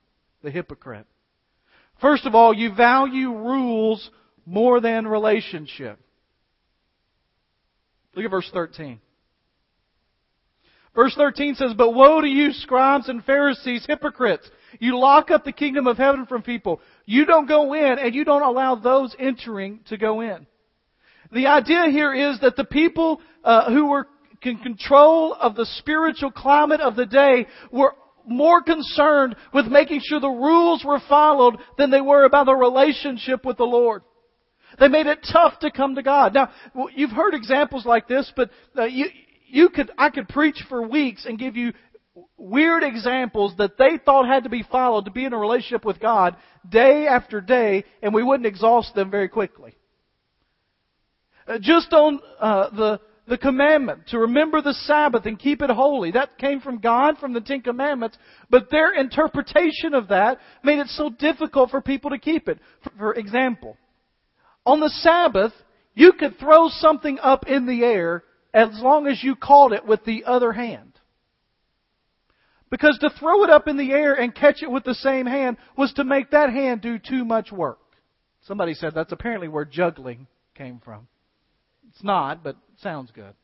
the 0.42 0.50
hypocrite. 0.50 1.06
First 2.00 2.26
of 2.26 2.34
all, 2.34 2.52
you 2.52 2.75
value 2.75 3.32
rules 3.32 4.10
more 4.44 4.80
than 4.80 5.06
relationship. 5.06 5.98
Look 8.14 8.25
at 8.25 8.30
verse 8.30 8.50
13. 8.52 9.00
Verse 10.96 11.14
13 11.14 11.54
says, 11.56 11.74
But 11.76 11.92
woe 11.92 12.22
to 12.22 12.26
you, 12.26 12.52
scribes 12.52 13.08
and 13.08 13.22
Pharisees, 13.22 13.84
hypocrites! 13.86 14.50
You 14.80 14.98
lock 14.98 15.30
up 15.30 15.44
the 15.44 15.52
kingdom 15.52 15.86
of 15.86 15.98
heaven 15.98 16.24
from 16.26 16.42
people. 16.42 16.80
You 17.04 17.26
don't 17.26 17.46
go 17.46 17.74
in, 17.74 17.98
and 17.98 18.14
you 18.14 18.24
don't 18.24 18.42
allow 18.42 18.74
those 18.74 19.14
entering 19.18 19.80
to 19.88 19.98
go 19.98 20.22
in. 20.22 20.46
The 21.32 21.46
idea 21.48 21.88
here 21.90 22.14
is 22.14 22.40
that 22.40 22.56
the 22.56 22.64
people 22.64 23.20
uh, 23.44 23.70
who 23.70 23.90
were 23.90 24.08
in 24.42 24.58
control 24.58 25.34
of 25.34 25.54
the 25.54 25.66
spiritual 25.78 26.30
climate 26.30 26.80
of 26.80 26.96
the 26.96 27.06
day 27.06 27.46
were 27.70 27.94
more 28.26 28.62
concerned 28.62 29.36
with 29.52 29.66
making 29.66 30.00
sure 30.02 30.20
the 30.20 30.28
rules 30.28 30.84
were 30.84 31.00
followed 31.08 31.56
than 31.76 31.90
they 31.90 32.00
were 32.00 32.24
about 32.24 32.46
the 32.46 32.54
relationship 32.54 33.44
with 33.44 33.56
the 33.56 33.64
Lord. 33.64 34.02
They 34.78 34.88
made 34.88 35.06
it 35.06 35.26
tough 35.30 35.58
to 35.60 35.70
come 35.70 35.94
to 35.94 36.02
God. 36.02 36.34
Now, 36.34 36.50
you've 36.94 37.10
heard 37.10 37.34
examples 37.34 37.84
like 37.86 38.08
this, 38.08 38.30
but 38.36 38.50
uh, 38.76 38.84
you, 38.84 39.06
you 39.46 39.68
could, 39.68 39.90
I 39.96 40.10
could 40.10 40.28
preach 40.28 40.62
for 40.68 40.86
weeks 40.86 41.24
and 41.26 41.38
give 41.38 41.56
you 41.56 41.72
weird 42.36 42.82
examples 42.82 43.54
that 43.58 43.76
they 43.78 43.98
thought 44.04 44.26
had 44.26 44.44
to 44.44 44.50
be 44.50 44.64
followed 44.70 45.04
to 45.04 45.10
be 45.10 45.24
in 45.24 45.32
a 45.32 45.38
relationship 45.38 45.84
with 45.84 46.00
God 46.00 46.36
day 46.68 47.06
after 47.06 47.40
day, 47.40 47.84
and 48.02 48.14
we 48.14 48.22
wouldn't 48.22 48.46
exhaust 48.46 48.94
them 48.94 49.10
very 49.10 49.28
quickly. 49.28 49.76
Uh, 51.46 51.58
just 51.60 51.92
on 51.92 52.20
uh, 52.40 52.70
the 52.70 53.00
the 53.28 53.38
commandment 53.38 54.06
to 54.06 54.18
remember 54.20 54.62
the 54.62 54.72
Sabbath 54.72 55.26
and 55.26 55.36
keep 55.36 55.60
it 55.60 55.68
holy. 55.68 56.12
That 56.12 56.38
came 56.38 56.60
from 56.60 56.78
God, 56.78 57.18
from 57.18 57.32
the 57.32 57.40
Ten 57.40 57.60
Commandments, 57.60 58.16
but 58.50 58.70
their 58.70 58.94
interpretation 58.94 59.94
of 59.94 60.08
that 60.08 60.38
made 60.62 60.78
it 60.78 60.86
so 60.90 61.10
difficult 61.10 61.70
for 61.70 61.80
people 61.80 62.10
to 62.10 62.18
keep 62.18 62.48
it. 62.48 62.60
For 62.96 63.14
example, 63.14 63.76
on 64.64 64.78
the 64.78 64.90
Sabbath, 64.90 65.52
You 65.96 66.12
could 66.12 66.38
throw 66.38 66.68
something 66.68 67.18
up 67.20 67.48
in 67.48 67.66
the 67.66 67.82
air 67.82 68.22
as 68.56 68.70
long 68.80 69.06
as 69.06 69.22
you 69.22 69.36
caught 69.36 69.75
it 69.75 69.86
with 69.86 70.02
the 70.06 70.25
other 70.25 70.50
hand. 70.50 70.98
Because 72.70 72.98
to 73.02 73.10
throw 73.10 73.44
it 73.44 73.50
up 73.50 73.68
in 73.68 73.76
the 73.76 73.92
air 73.92 74.14
and 74.14 74.34
catch 74.34 74.62
it 74.62 74.70
with 74.70 74.82
the 74.82 74.94
same 74.94 75.26
hand 75.26 75.58
was 75.76 75.92
to 75.92 76.04
make 76.04 76.30
that 76.30 76.50
hand 76.50 76.80
do 76.80 76.98
too 76.98 77.25
much 77.25 77.52
work. 77.52 77.78
Somebody 78.46 78.72
said 78.72 78.94
that's 78.94 79.12
apparently 79.12 79.46
where 79.46 79.66
juggling 79.66 80.26
came 80.54 80.80
from. 80.82 81.06
It's 81.90 82.02
not, 82.02 82.42
but 82.42 82.56
sounds 82.78 83.10
good. 83.14 83.34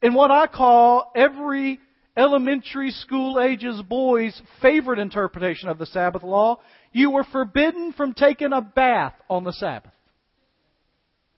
In 0.00 0.14
what 0.14 0.30
I 0.30 0.46
call 0.46 1.12
every 1.14 1.78
elementary 2.16 2.90
school 2.90 3.40
ages 3.40 3.82
boy's 3.82 4.40
favorite 4.62 4.98
interpretation 4.98 5.68
of 5.68 5.76
the 5.78 5.86
Sabbath 5.86 6.22
law, 6.22 6.58
you 6.92 7.10
were 7.10 7.24
forbidden 7.24 7.92
from 7.92 8.14
taking 8.14 8.54
a 8.54 8.62
bath 8.62 9.14
on 9.28 9.44
the 9.44 9.52
Sabbath. 9.52 9.92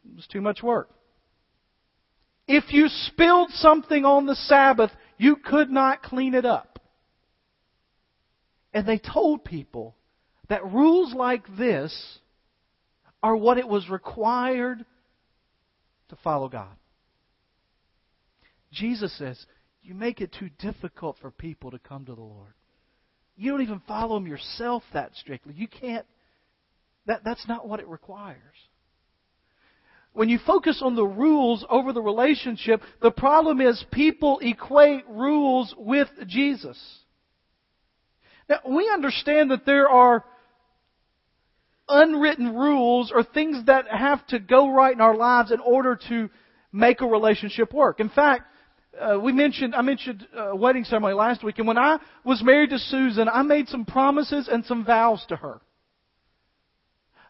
It 0.09 0.14
was 0.14 0.29
too 0.29 0.40
much 0.40 0.62
work. 0.62 0.90
If 2.52 2.73
you 2.73 2.88
spilled 2.88 3.52
something 3.52 4.04
on 4.04 4.26
the 4.26 4.35
Sabbath, 4.35 4.90
you 5.16 5.37
could 5.37 5.71
not 5.71 6.02
clean 6.02 6.35
it 6.35 6.45
up. 6.45 6.80
And 8.75 8.88
they 8.88 8.99
told 8.99 9.45
people 9.45 9.95
that 10.49 10.64
rules 10.64 11.14
like 11.14 11.45
this 11.57 12.19
are 13.23 13.37
what 13.37 13.59
it 13.59 13.69
was 13.69 13.88
required 13.88 14.85
to 16.09 16.16
follow 16.25 16.49
God. 16.49 16.75
Jesus 18.73 19.16
says, 19.16 19.47
You 19.80 19.95
make 19.95 20.21
it 20.21 20.35
too 20.37 20.50
difficult 20.59 21.19
for 21.21 21.30
people 21.30 21.71
to 21.71 21.78
come 21.78 22.04
to 22.07 22.16
the 22.16 22.21
Lord. 22.21 22.54
You 23.37 23.52
don't 23.52 23.62
even 23.62 23.83
follow 23.87 24.16
Him 24.16 24.26
yourself 24.26 24.83
that 24.92 25.12
strictly. 25.14 25.54
You 25.54 25.69
can't, 25.69 26.07
that, 27.07 27.21
that's 27.25 27.47
not 27.47 27.69
what 27.69 27.78
it 27.78 27.87
requires. 27.87 28.40
When 30.12 30.29
you 30.29 30.38
focus 30.45 30.81
on 30.83 30.97
the 30.97 31.07
rules 31.07 31.64
over 31.71 31.93
the 31.93 32.02
relationship, 32.02 32.83
the 33.00 33.12
problem 33.12 33.61
is 33.61 33.85
people 33.93 34.40
equate 34.43 35.05
rules 35.09 35.75
with 35.79 36.09
Jesus. 36.26 36.79
Now, 38.49 38.59
we 38.69 38.90
understand 38.93 39.52
that 39.52 39.64
there 39.64 39.88
are 39.88 40.25
unwritten 41.88 42.55
rules 42.55 43.12
or 43.14 43.23
things 43.23 43.67
that 43.67 43.87
have 43.88 44.26
to 44.29 44.38
go 44.40 44.73
right 44.73 44.93
in 44.93 45.00
our 45.00 45.17
lives 45.17 45.52
in 45.52 45.61
order 45.61 45.99
to 46.09 46.29
make 46.73 47.00
a 47.00 47.07
relationship 47.07 47.73
work. 47.73 48.00
In 48.00 48.09
fact, 48.09 48.45
uh, 49.00 49.19
we 49.21 49.33
mentioned 49.33 49.75
I 49.75 49.83
mentioned 49.83 50.26
a 50.35 50.50
uh, 50.50 50.55
wedding 50.57 50.85
ceremony 50.85 51.14
last 51.14 51.45
week, 51.45 51.59
and 51.59 51.67
when 51.67 51.79
I 51.79 51.99
was 52.25 52.43
married 52.43 52.71
to 52.71 52.79
Susan, 52.79 53.29
I 53.29 53.43
made 53.43 53.69
some 53.69 53.85
promises 53.85 54.49
and 54.50 54.64
some 54.64 54.85
vows 54.85 55.25
to 55.29 55.37
her. 55.37 55.61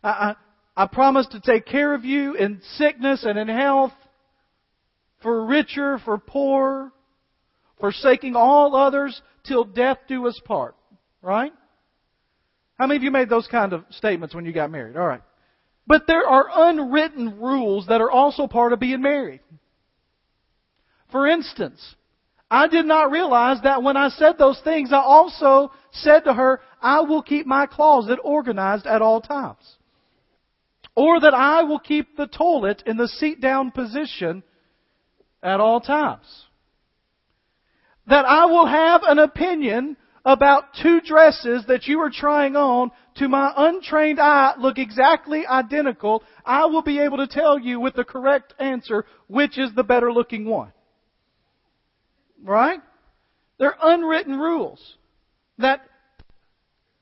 I, 0.02 0.34
I, 0.80 0.87
promise 0.87 1.26
to 1.28 1.40
take 1.40 1.66
care 1.66 1.94
of 1.94 2.04
you 2.04 2.34
in 2.34 2.60
sickness 2.76 3.25
and 3.25 3.38
in 3.38 3.49
health, 3.49 3.92
for 5.22 5.44
richer, 5.44 5.99
for 6.04 6.18
poor, 6.18 6.92
forsaking 7.80 8.34
all 8.34 8.75
others 8.75 9.20
till 9.44 9.64
death 9.64 9.99
do 10.08 10.26
us 10.26 10.40
part. 10.44 10.75
Right? 11.22 11.52
How 12.78 12.87
many 12.87 12.96
of 12.96 13.02
you 13.02 13.10
made 13.10 13.28
those 13.28 13.46
kind 13.46 13.75
of 13.75 13.84
statements 13.90 14.34
when 14.34 14.46
you 14.46 14.52
got 14.52 14.70
married? 14.70 14.96
All 14.96 15.06
right. 15.06 15.20
But 15.87 16.06
there 16.06 16.26
are 16.26 16.46
unwritten 16.50 17.40
rules 17.40 17.88
that 17.88 18.00
are 18.00 18.10
also 18.10 18.46
part 18.46 18.72
of 18.72 18.80
being 18.80 19.02
married. 19.02 19.40
For 21.12 21.26
instance, 21.26 21.94
I 22.50 22.68
did 22.68 22.87
not 22.87 23.10
realize 23.10 23.58
that 23.64 23.82
when 23.82 23.96
I 23.96 24.08
said 24.08 24.38
those 24.38 24.60
things, 24.64 24.92
I 24.92 25.02
also 25.02 25.72
said 25.92 26.20
to 26.25 26.32
her, 26.32 26.60
I 26.80 27.00
will 27.00 27.22
keep 27.22 27.46
my 27.46 27.66
closet 27.66 28.18
organized 28.25 28.87
at 28.87 29.02
all 29.02 29.20
times. 29.20 29.76
Or 30.94 31.20
that 31.20 31.35
I 31.35 31.62
will 31.62 31.78
keep 31.78 32.16
the 32.16 32.26
toilet 32.26 32.82
in 32.87 32.97
the 32.97 33.09
seat 33.09 33.40
down 33.40 33.70
position 33.70 34.42
at 35.42 35.61
all 35.61 35.80
times. 35.80 36.47
That 38.06 38.25
I 38.26 38.47
will 38.47 38.66
have 38.66 39.02
an 39.04 39.18
opinion 39.18 39.97
about 40.25 40.75
two 40.82 41.00
dresses 41.00 41.64
that 41.68 41.87
you 41.87 42.00
are 42.00 42.11
trying 42.11 42.56
on 42.56 42.90
to 43.16 43.28
my 43.28 43.52
untrained 43.56 44.20
eye 44.20 44.54
look 44.59 44.78
exactly 44.78 45.47
identical, 45.47 46.23
I 46.44 46.66
will 46.66 46.82
be 46.82 47.00
able 47.00 47.18
to 47.18 47.26
tell 47.26 47.59
you 47.59 47.80
with 47.80 47.94
the 47.94 48.04
correct 48.04 48.54
answer 48.59 49.04
which 49.28 49.58
is 49.58 49.75
the 49.75 49.84
better 49.84 50.12
looking 50.12 50.45
one. 50.45 50.73
Right? 52.43 52.80
They're 53.58 53.76
unwritten 53.82 54.38
rules 54.38 54.97
that 55.58 55.82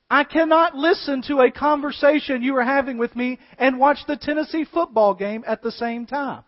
I 0.09 0.23
cannot 0.23 0.75
listen 0.75 1.21
to 1.27 1.41
a 1.41 1.51
conversation 1.51 2.41
you 2.41 2.55
are 2.57 2.63
having 2.63 2.97
with 2.97 3.15
me 3.15 3.37
and 3.57 3.79
watch 3.79 3.99
the 4.07 4.17
Tennessee 4.17 4.65
football 4.65 5.13
game 5.13 5.43
at 5.45 5.61
the 5.61 5.71
same 5.71 6.07
time. 6.07 6.43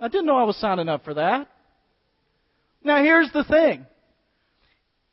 I 0.00 0.08
didn't 0.08 0.26
know 0.26 0.36
I 0.36 0.44
was 0.44 0.56
signing 0.56 0.88
up 0.88 1.04
for 1.04 1.14
that. 1.14 1.48
Now 2.82 3.02
here's 3.02 3.30
the 3.32 3.44
thing 3.44 3.86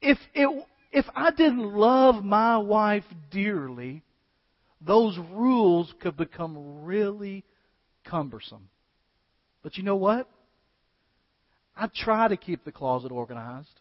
if 0.02 0.18
it, 0.34 0.66
if 0.92 1.06
I 1.16 1.30
didn't 1.32 1.74
love 1.74 2.24
my 2.24 2.58
wife 2.58 3.06
dearly, 3.30 4.02
those 4.86 5.18
rules 5.32 5.94
could 6.02 6.18
become 6.18 6.84
really 6.84 7.44
cumbersome. 8.04 8.68
But 9.62 9.78
you 9.78 9.84
know 9.84 9.96
what? 9.96 10.28
I 11.78 11.88
try 11.94 12.28
to 12.28 12.38
keep 12.38 12.66
the 12.66 12.72
closet 12.72 13.12
organized. 13.12 13.80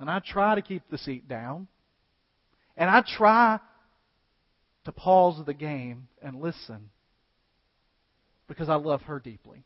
And 0.00 0.10
I 0.10 0.20
try 0.20 0.54
to 0.54 0.62
keep 0.62 0.82
the 0.90 0.98
seat 0.98 1.28
down. 1.28 1.68
And 2.78 2.88
I 2.88 3.02
try 3.02 3.58
to 4.84 4.92
pause 4.92 5.44
the 5.44 5.52
game 5.52 6.08
and 6.22 6.40
listen 6.40 6.90
because 8.46 8.68
I 8.68 8.76
love 8.76 9.02
her 9.02 9.18
deeply. 9.18 9.64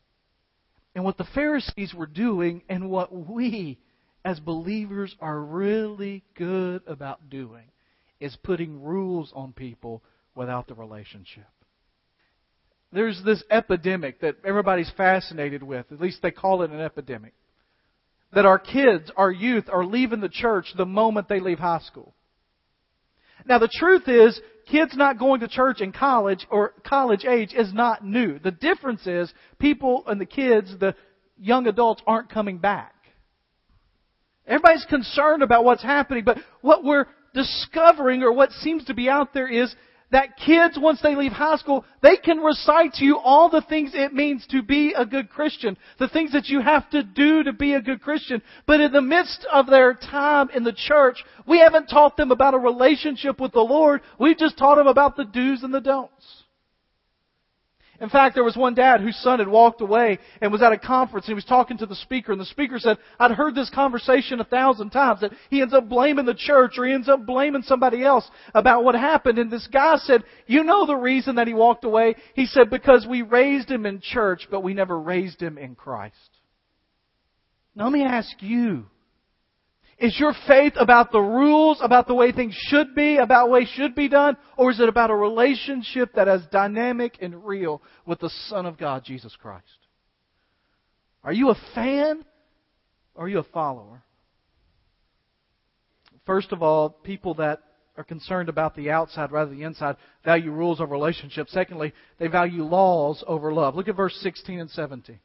And 0.95 1.05
what 1.05 1.17
the 1.17 1.27
Pharisees 1.35 1.93
were 1.93 2.07
doing 2.07 2.63
and 2.67 2.89
what 2.89 3.13
we 3.13 3.79
as 4.25 4.39
believers 4.39 5.15
are 5.21 5.39
really 5.39 6.23
good 6.35 6.81
about 6.87 7.29
doing 7.29 7.65
is 8.19 8.35
putting 8.43 8.81
rules 8.81 9.31
on 9.35 9.53
people 9.53 10.03
without 10.35 10.67
the 10.67 10.73
relationship. 10.73 11.47
There's 12.91 13.21
this 13.23 13.43
epidemic 13.49 14.21
that 14.21 14.37
everybody's 14.45 14.91
fascinated 14.97 15.61
with, 15.61 15.91
at 15.91 16.01
least 16.01 16.21
they 16.21 16.31
call 16.31 16.63
it 16.63 16.71
an 16.71 16.79
epidemic, 16.79 17.33
that 18.33 18.45
our 18.45 18.59
kids, 18.59 19.11
our 19.15 19.31
youth, 19.31 19.65
are 19.71 19.85
leaving 19.85 20.21
the 20.21 20.29
church 20.29 20.73
the 20.75 20.85
moment 20.85 21.27
they 21.27 21.39
leave 21.39 21.59
high 21.59 21.81
school. 21.81 22.15
Now 23.45 23.59
the 23.59 23.69
truth 23.71 24.07
is, 24.07 24.39
kids 24.69 24.95
not 24.95 25.19
going 25.19 25.41
to 25.41 25.47
church 25.47 25.81
in 25.81 25.91
college 25.91 26.45
or 26.49 26.73
college 26.85 27.25
age 27.25 27.53
is 27.53 27.73
not 27.73 28.05
new. 28.05 28.39
The 28.39 28.51
difference 28.51 29.05
is, 29.05 29.33
people 29.59 30.03
and 30.07 30.19
the 30.19 30.25
kids, 30.25 30.73
the 30.79 30.95
young 31.37 31.67
adults 31.67 32.01
aren't 32.07 32.29
coming 32.29 32.57
back. 32.57 32.93
Everybody's 34.45 34.85
concerned 34.89 35.41
about 35.41 35.63
what's 35.63 35.83
happening, 35.83 36.23
but 36.25 36.37
what 36.61 36.83
we're 36.83 37.07
discovering 37.33 38.23
or 38.23 38.33
what 38.33 38.51
seems 38.51 38.85
to 38.85 38.93
be 38.93 39.09
out 39.09 39.33
there 39.33 39.47
is 39.47 39.73
that 40.13 40.37
kids, 40.37 40.77
once 40.79 41.01
they 41.01 41.15
leave 41.15 41.31
high 41.31 41.57
school, 41.57 41.83
they 42.03 42.17
can 42.17 42.37
recite 42.37 42.93
to 42.93 43.03
you 43.03 43.17
all 43.17 43.49
the 43.49 43.63
things 43.67 43.91
it 43.93 44.13
means 44.13 44.45
to 44.51 44.61
be 44.61 44.93
a 44.95 45.05
good 45.05 45.27
Christian, 45.27 45.75
the 45.97 46.07
things 46.07 46.31
that 46.33 46.47
you 46.47 46.61
have 46.61 46.87
to 46.91 47.01
do 47.01 47.43
to 47.43 47.51
be 47.51 47.73
a 47.73 47.81
good 47.81 47.99
Christian. 47.99 48.41
But 48.67 48.79
in 48.79 48.91
the 48.91 49.01
midst 49.01 49.45
of 49.51 49.65
their 49.65 49.95
time 49.95 50.51
in 50.55 50.63
the 50.63 50.71
church, 50.71 51.17
we 51.47 51.59
haven't 51.59 51.87
taught 51.87 52.15
them 52.15 52.31
about 52.31 52.53
a 52.53 52.59
relationship 52.59 53.39
with 53.39 53.53
the 53.53 53.59
Lord. 53.59 54.01
We've 54.19 54.37
just 54.37 54.55
taught 54.55 54.75
them 54.75 54.87
about 54.87 55.17
the 55.17 55.25
do's 55.25 55.63
and 55.63 55.73
the 55.73 55.81
don'ts. 55.81 56.42
In 58.01 58.09
fact, 58.09 58.33
there 58.33 58.43
was 58.43 58.57
one 58.57 58.73
dad 58.73 59.01
whose 59.01 59.15
son 59.17 59.39
had 59.39 59.47
walked 59.47 59.79
away 59.79 60.17
and 60.41 60.51
was 60.51 60.63
at 60.63 60.71
a 60.71 60.79
conference 60.79 61.25
and 61.25 61.31
he 61.31 61.35
was 61.35 61.45
talking 61.45 61.77
to 61.77 61.85
the 61.85 61.95
speaker 61.95 62.31
and 62.31 62.41
the 62.41 62.45
speaker 62.45 62.79
said, 62.79 62.97
I'd 63.19 63.31
heard 63.31 63.53
this 63.53 63.69
conversation 63.69 64.39
a 64.39 64.45
thousand 64.45 64.89
times 64.89 65.21
that 65.21 65.31
he 65.49 65.61
ends 65.61 65.75
up 65.75 65.87
blaming 65.87 66.25
the 66.25 66.33
church 66.33 66.77
or 66.77 66.85
he 66.85 66.93
ends 66.93 67.07
up 67.07 67.25
blaming 67.25 67.61
somebody 67.61 68.03
else 68.03 68.29
about 68.55 68.83
what 68.83 68.95
happened. 68.95 69.37
And 69.37 69.51
this 69.51 69.67
guy 69.67 69.97
said, 69.97 70.23
you 70.47 70.63
know 70.63 70.87
the 70.87 70.95
reason 70.95 71.35
that 71.35 71.47
he 71.47 71.53
walked 71.53 71.85
away? 71.85 72.15
He 72.33 72.47
said, 72.47 72.71
because 72.71 73.05
we 73.07 73.21
raised 73.21 73.69
him 73.69 73.85
in 73.85 74.01
church, 74.01 74.47
but 74.49 74.63
we 74.63 74.73
never 74.73 74.99
raised 74.99 75.39
him 75.39 75.59
in 75.59 75.75
Christ. 75.75 76.17
Now 77.75 77.85
let 77.85 77.93
me 77.93 78.03
ask 78.03 78.41
you, 78.41 78.87
is 79.99 80.19
your 80.19 80.33
faith 80.47 80.73
about 80.75 81.11
the 81.11 81.19
rules, 81.21 81.79
about 81.81 82.07
the 82.07 82.13
way 82.13 82.31
things 82.31 82.55
should 82.67 82.95
be, 82.95 83.17
about 83.17 83.49
way 83.49 83.65
should 83.65 83.95
be 83.95 84.09
done, 84.09 84.37
or 84.57 84.71
is 84.71 84.79
it 84.79 84.89
about 84.89 85.11
a 85.11 85.15
relationship 85.15 86.13
that 86.15 86.27
is 86.27 86.41
dynamic 86.51 87.17
and 87.21 87.45
real 87.45 87.81
with 88.05 88.19
the 88.19 88.31
Son 88.47 88.65
of 88.65 88.77
God, 88.77 89.03
Jesus 89.05 89.35
Christ? 89.41 89.65
Are 91.23 91.33
you 91.33 91.49
a 91.49 91.57
fan 91.73 92.25
or 93.15 93.25
are 93.25 93.29
you 93.29 93.39
a 93.39 93.43
follower? 93.43 94.03
First 96.25 96.51
of 96.51 96.61
all, 96.61 96.89
people 96.89 97.35
that 97.35 97.61
are 97.97 98.03
concerned 98.03 98.49
about 98.49 98.75
the 98.75 98.89
outside 98.89 99.31
rather 99.31 99.49
than 99.49 99.59
the 99.59 99.65
inside 99.65 99.97
value 100.25 100.51
rules 100.51 100.81
over 100.81 100.91
relationships. 100.91 101.51
Secondly, 101.51 101.93
they 102.17 102.27
value 102.27 102.63
laws 102.63 103.23
over 103.27 103.53
love. 103.53 103.75
Look 103.75 103.87
at 103.87 103.95
verse 103.95 104.17
16 104.21 104.59
and 104.59 104.69
17. 104.69 105.19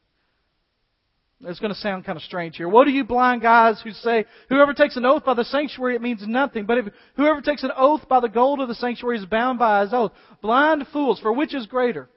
It's 1.44 1.60
going 1.60 1.72
to 1.72 1.78
sound 1.78 2.04
kind 2.04 2.16
of 2.16 2.22
strange 2.22 2.56
here. 2.56 2.68
What 2.68 2.84
do 2.84 2.90
you 2.90 3.04
blind 3.04 3.42
guys 3.42 3.80
who 3.82 3.92
say, 3.92 4.24
whoever 4.48 4.74
takes 4.74 4.96
an 4.96 5.04
oath 5.04 5.24
by 5.24 5.34
the 5.34 5.44
sanctuary, 5.44 5.94
it 5.94 6.02
means 6.02 6.26
nothing. 6.26 6.66
But 6.66 6.78
if 6.78 6.86
whoever 7.14 7.40
takes 7.40 7.62
an 7.62 7.70
oath 7.76 8.08
by 8.08 8.18
the 8.18 8.28
gold 8.28 8.60
of 8.60 8.66
the 8.66 8.74
sanctuary 8.74 9.18
is 9.18 9.24
bound 9.24 9.58
by 9.58 9.82
his 9.82 9.92
oath. 9.92 10.12
Blind 10.42 10.86
fools, 10.92 11.20
for 11.20 11.32
which 11.32 11.54
is 11.54 11.66
greater? 11.66 12.08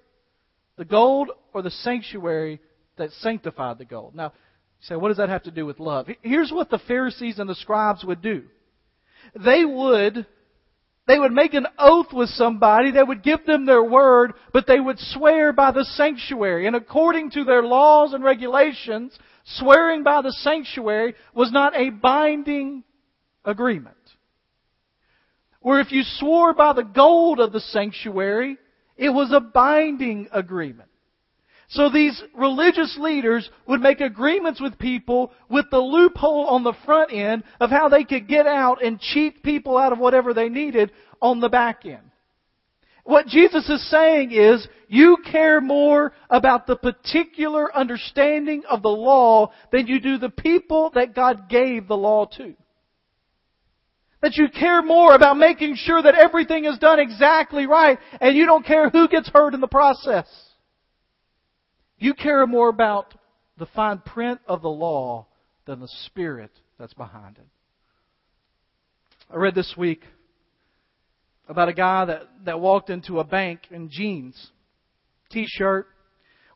The 0.78 0.86
gold 0.86 1.30
or 1.54 1.62
the 1.62 1.70
sanctuary 1.70 2.62
that 2.98 3.12
sanctified 3.22 3.78
the 3.78 3.86
gold? 3.86 4.16
Now, 4.16 4.34
you 4.80 4.88
say, 4.88 4.96
what 4.96 5.10
does 5.10 5.18
that 5.18 5.30
have 5.30 5.44
to 5.44 5.52
do 5.52 5.68
with 5.68 5.80
love? 5.80 6.08
Here's 6.24 6.52
what 6.52 6.72
the 6.72 6.80
Pharisees 6.80 7.38
and 7.38 7.48
the 7.48 7.56
scribes 7.56 8.04
would 8.04 8.24
do. 8.24 8.46
They 9.36 9.64
would 9.64 10.26
they 11.08 11.18
would 11.18 11.32
make 11.32 11.54
an 11.54 11.68
oath 11.80 12.14
with 12.14 12.30
somebody, 12.30 12.92
they 12.92 13.04
would 13.04 13.24
give 13.24 13.46
them 13.46 13.66
their 13.66 13.84
word, 13.84 14.34
but 14.54 14.68
they 14.68 14.80
would 14.80 15.00
swear 15.00 15.52
by 15.52 15.72
the 15.72 15.84
sanctuary. 15.84 16.68
And 16.68 16.76
according 16.76 17.32
to 17.32 17.44
their 17.44 17.64
laws 17.64 18.14
and 18.14 18.24
regulations, 18.24 19.18
swearing 19.44 20.04
by 20.04 20.22
the 20.22 20.32
sanctuary 20.32 21.16
was 21.34 21.52
not 21.52 21.76
a 21.76 21.90
binding 21.90 22.84
agreement. 23.44 23.96
Where 25.60 25.80
if 25.80 25.92
you 25.92 26.04
swore 26.04 26.54
by 26.54 26.74
the 26.74 26.84
gold 26.84 27.40
of 27.40 27.52
the 27.52 27.60
sanctuary, 27.60 28.58
it 28.96 29.10
was 29.10 29.32
a 29.32 29.40
binding 29.40 30.28
agreement. 30.32 30.91
So 31.72 31.90
these 31.90 32.22
religious 32.36 32.98
leaders 33.00 33.50
would 33.66 33.80
make 33.80 34.02
agreements 34.02 34.60
with 34.60 34.78
people 34.78 35.32
with 35.50 35.68
the 35.72 35.80
loophole 35.80 36.48
on 36.48 36.64
the 36.64 36.74
front 36.86 37.14
end 37.14 37.44
of 37.62 37.70
how 37.70 37.88
they 37.88 38.04
could 38.04 38.28
get 38.28 38.46
out 38.46 38.84
and 38.84 39.00
cheat 39.00 39.42
people 39.42 39.78
out 39.78 39.94
of 39.94 40.00
whatever 40.00 40.34
they 40.34 40.50
needed 40.50 40.92
on 41.22 41.40
the 41.40 41.48
back 41.48 41.86
end. 41.86 42.12
What 43.06 43.26
Jesus 43.28 43.70
is 43.70 43.90
saying 43.90 44.34
is, 44.34 44.68
you 44.90 45.18
care 45.32 45.62
more 45.62 46.12
about 46.30 46.68
the 46.68 46.76
particular 46.76 47.74
understanding 47.74 48.64
of 48.70 48.82
the 48.82 48.90
law 48.90 49.54
than 49.72 49.88
you 49.88 50.02
do 50.02 50.18
the 50.18 50.30
people 50.30 50.92
that 50.96 51.16
God 51.16 51.48
gave 51.48 51.88
the 51.88 51.98
law 51.98 52.26
to. 52.38 52.54
That 54.22 54.36
you 54.36 54.50
care 54.50 54.84
more 54.84 55.16
about 55.16 55.38
making 55.38 55.78
sure 55.78 56.02
that 56.02 56.16
everything 56.16 56.66
is 56.66 56.78
done 56.80 57.00
exactly 57.00 57.66
right 57.66 57.98
and 58.20 58.36
you 58.36 58.46
don't 58.46 58.66
care 58.66 58.90
who 58.90 59.08
gets 59.08 59.30
hurt 59.30 59.54
in 59.54 59.62
the 59.62 59.68
process. 59.68 60.28
You 62.02 62.16
care 62.16 62.48
more 62.48 62.68
about 62.68 63.14
the 63.60 63.68
fine 63.68 64.00
print 64.00 64.42
of 64.48 64.64
the 64.64 64.70
law 64.70 65.28
than 65.68 65.80
the 65.80 65.88
spirit 66.06 66.50
that's 66.80 66.96
behind 66.96 67.38
it. 67.38 67.46
I 69.32 69.36
read 69.36 69.54
this 69.54 69.76
week 69.78 70.02
about 71.48 71.70
a 71.70 71.74
guy 71.74 72.06
that, 72.06 72.24
that 72.46 72.60
walked 72.60 72.90
into 72.90 73.20
a 73.20 73.24
bank 73.24 73.62
in 73.70 73.92
jeans, 73.92 74.50
t-shirt, 75.30 75.90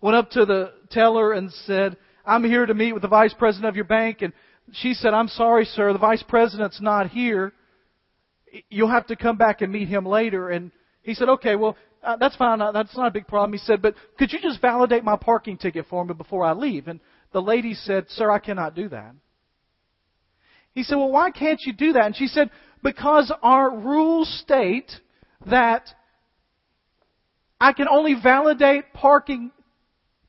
went 0.01 0.17
up 0.17 0.31
to 0.31 0.47
the 0.47 0.73
teller 0.89 1.31
and 1.33 1.51
said, 1.51 1.95
I'm 2.25 2.43
here 2.43 2.65
to 2.65 2.73
meet 2.73 2.93
with 2.93 3.03
the 3.03 3.07
vice 3.07 3.35
president 3.37 3.69
of 3.69 3.75
your 3.75 3.85
bank. 3.85 4.23
And 4.23 4.33
she 4.71 4.95
said, 4.95 5.13
I'm 5.13 5.27
sorry, 5.27 5.65
sir, 5.65 5.93
the 5.93 5.99
vice 5.99 6.23
president's 6.27 6.81
not 6.81 7.11
here. 7.11 7.53
You'll 8.71 8.89
have 8.89 9.05
to 9.07 9.15
come 9.15 9.37
back 9.37 9.61
and 9.61 9.71
meet 9.71 9.89
him 9.89 10.07
later. 10.07 10.49
And 10.49 10.71
he 11.03 11.13
said, 11.13 11.29
okay, 11.29 11.55
well, 11.55 11.77
uh, 12.05 12.17
that's 12.17 12.35
fine. 12.35 12.61
Uh, 12.61 12.71
that's 12.71 12.95
not 12.95 13.07
a 13.07 13.11
big 13.11 13.27
problem. 13.27 13.51
He 13.51 13.59
said, 13.59 13.81
but 13.81 13.95
could 14.17 14.31
you 14.31 14.39
just 14.41 14.61
validate 14.61 15.03
my 15.03 15.17
parking 15.17 15.57
ticket 15.57 15.85
for 15.89 16.05
me 16.05 16.13
before 16.13 16.45
I 16.45 16.53
leave? 16.53 16.87
And 16.87 16.99
the 17.33 17.41
lady 17.41 17.73
said, 17.73 18.05
sir, 18.09 18.31
I 18.31 18.39
cannot 18.39 18.75
do 18.75 18.89
that. 18.89 19.13
He 20.73 20.83
said, 20.83 20.95
well, 20.95 21.11
why 21.11 21.31
can't 21.31 21.61
you 21.65 21.73
do 21.73 21.93
that? 21.93 22.05
And 22.05 22.15
she 22.15 22.27
said, 22.27 22.49
because 22.83 23.31
our 23.41 23.75
rules 23.75 24.29
state 24.41 24.91
that 25.47 25.89
I 27.59 27.73
can 27.73 27.87
only 27.87 28.15
validate 28.21 28.93
parking 28.93 29.51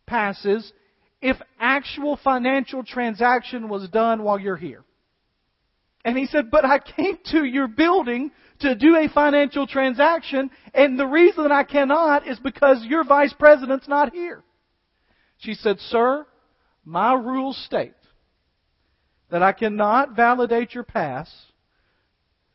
passes 0.07 0.73
if 1.21 1.37
actual 1.59 2.19
financial 2.23 2.85
transaction 2.85 3.69
was 3.69 3.89
done 3.89 4.23
while 4.23 4.39
you're 4.39 4.57
here. 4.57 4.85
And 6.05 6.17
he 6.17 6.27
said, 6.27 6.51
but 6.53 6.65
I 6.65 6.79
came 6.79 7.19
to 7.33 7.45
your 7.45 7.67
building 7.67 8.31
to 8.61 8.75
do 8.75 8.97
a 8.97 9.09
financial 9.09 9.67
transaction, 9.67 10.51
and 10.75 10.99
the 10.99 11.07
reason 11.07 11.51
I 11.53 11.65
cannot 11.65 12.27
is 12.27 12.39
because 12.39 12.85
your 12.85 13.05
vice 13.05 13.33
president's 13.33 13.89
not 13.89 14.13
here. 14.13 14.43
She 15.39 15.55
said, 15.55 15.79
Sir, 15.81 16.27
my 16.85 17.15
rules 17.15 17.57
state 17.65 17.93
that 19.31 19.43
I 19.43 19.53
cannot 19.53 20.15
validate 20.15 20.75
your 20.75 20.85
pass 20.85 21.31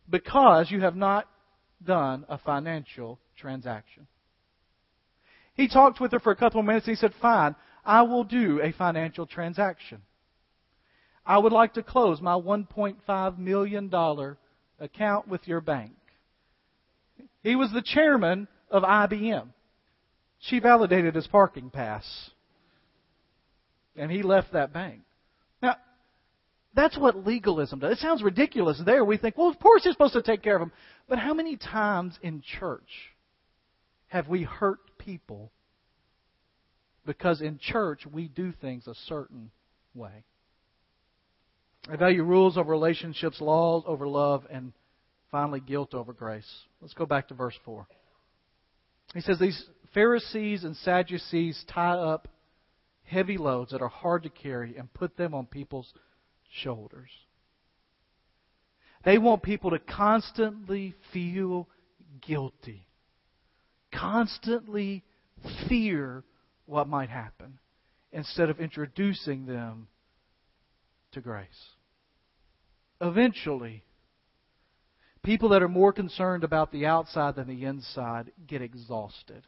because 0.09 0.71
you 0.71 0.81
have 0.81 0.95
not 0.95 1.27
done 1.83 2.25
a 2.29 2.37
financial 2.37 3.19
transaction. 3.37 4.07
He 5.53 5.67
talked 5.67 5.99
with 5.99 6.11
her 6.11 6.19
for 6.19 6.31
a 6.31 6.35
couple 6.35 6.59
of 6.59 6.65
minutes. 6.65 6.85
He 6.85 6.95
said, 6.95 7.13
Fine, 7.21 7.55
I 7.85 8.03
will 8.03 8.23
do 8.23 8.61
a 8.61 8.71
financial 8.71 9.25
transaction. 9.25 10.01
I 11.25 11.37
would 11.37 11.51
like 11.51 11.73
to 11.73 11.83
close 11.83 12.21
my 12.21 12.33
$1.5 12.33 13.37
million 13.37 13.91
account 14.81 15.27
with 15.27 15.47
your 15.47 15.61
bank. 15.61 15.93
He 17.43 17.55
was 17.55 17.71
the 17.71 17.83
chairman 17.83 18.47
of 18.69 18.83
IBM. 18.83 19.47
She 20.39 20.59
validated 20.59 21.15
his 21.15 21.27
parking 21.27 21.69
pass. 21.69 22.03
And 23.95 24.11
he 24.11 24.23
left 24.23 24.53
that 24.53 24.73
bank. 24.73 25.01
Now, 25.61 25.75
that's 26.73 26.97
what 26.97 27.25
legalism 27.27 27.79
does. 27.79 27.93
It 27.93 27.99
sounds 27.99 28.23
ridiculous 28.23 28.81
there. 28.83 29.05
We 29.05 29.17
think, 29.17 29.37
well, 29.37 29.49
of 29.49 29.59
course 29.59 29.83
you're 29.85 29.93
supposed 29.93 30.13
to 30.13 30.21
take 30.21 30.41
care 30.41 30.55
of 30.55 30.61
them. 30.61 30.71
But 31.07 31.19
how 31.19 31.33
many 31.33 31.57
times 31.57 32.17
in 32.21 32.41
church 32.59 33.13
have 34.07 34.27
we 34.27 34.43
hurt 34.43 34.79
people 34.97 35.51
because 37.05 37.41
in 37.41 37.59
church 37.59 38.05
we 38.11 38.27
do 38.27 38.53
things 38.61 38.87
a 38.87 38.95
certain 39.07 39.51
way? 39.93 40.23
I 41.89 41.95
value 41.95 42.23
rules 42.23 42.57
over 42.57 42.71
relationships, 42.71 43.41
laws 43.41 43.83
over 43.87 44.07
love, 44.07 44.45
and 44.51 44.73
finally 45.31 45.59
guilt 45.59 45.93
over 45.93 46.13
grace. 46.13 46.49
Let's 46.81 46.93
go 46.93 47.05
back 47.05 47.27
to 47.29 47.33
verse 47.33 47.57
4. 47.65 47.87
He 49.13 49.21
says, 49.21 49.39
These 49.39 49.65
Pharisees 49.93 50.63
and 50.63 50.75
Sadducees 50.77 51.63
tie 51.73 51.95
up 51.95 52.27
heavy 53.03 53.37
loads 53.37 53.71
that 53.71 53.81
are 53.81 53.89
hard 53.89 54.23
to 54.23 54.29
carry 54.29 54.77
and 54.77 54.93
put 54.93 55.17
them 55.17 55.33
on 55.33 55.45
people's 55.45 55.91
shoulders. 56.61 57.09
They 59.03 59.17
want 59.17 59.41
people 59.41 59.71
to 59.71 59.79
constantly 59.79 60.93
feel 61.11 61.67
guilty, 62.21 62.85
constantly 63.91 65.03
fear 65.67 66.23
what 66.67 66.87
might 66.87 67.09
happen, 67.09 67.57
instead 68.11 68.49
of 68.49 68.59
introducing 68.59 69.45
them 69.45 69.87
to 71.11 71.21
grace. 71.21 71.47
Eventually, 72.99 73.83
people 75.23 75.49
that 75.49 75.63
are 75.63 75.67
more 75.67 75.93
concerned 75.93 76.43
about 76.43 76.71
the 76.71 76.85
outside 76.85 77.35
than 77.35 77.47
the 77.47 77.65
inside 77.65 78.31
get 78.47 78.61
exhausted. 78.61 79.43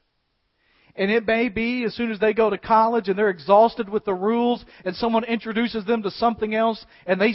And 0.95 1.09
it 1.09 1.25
may 1.25 1.49
be 1.49 1.83
as 1.85 1.95
soon 1.95 2.11
as 2.11 2.19
they 2.19 2.33
go 2.33 2.49
to 2.49 2.57
college 2.57 3.09
and 3.09 3.17
they're 3.17 3.29
exhausted 3.29 3.89
with 3.89 4.05
the 4.05 4.13
rules 4.13 4.63
and 4.85 4.95
someone 4.95 5.23
introduces 5.23 5.85
them 5.85 6.03
to 6.03 6.11
something 6.11 6.53
else 6.53 6.83
and 7.07 7.19
they 7.19 7.33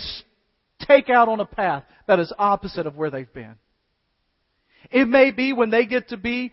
take 0.87 1.11
out 1.11 1.29
on 1.29 1.41
a 1.41 1.45
path 1.45 1.83
that 2.07 2.21
is 2.21 2.33
opposite 2.39 2.87
of 2.87 2.97
where 2.97 3.11
they've 3.11 3.33
been. 3.33 3.57
It 4.91 5.09
may 5.09 5.33
be 5.33 5.53
when 5.53 5.71
they 5.71 5.87
get 5.87 6.09
to 6.11 6.17
be 6.17 6.53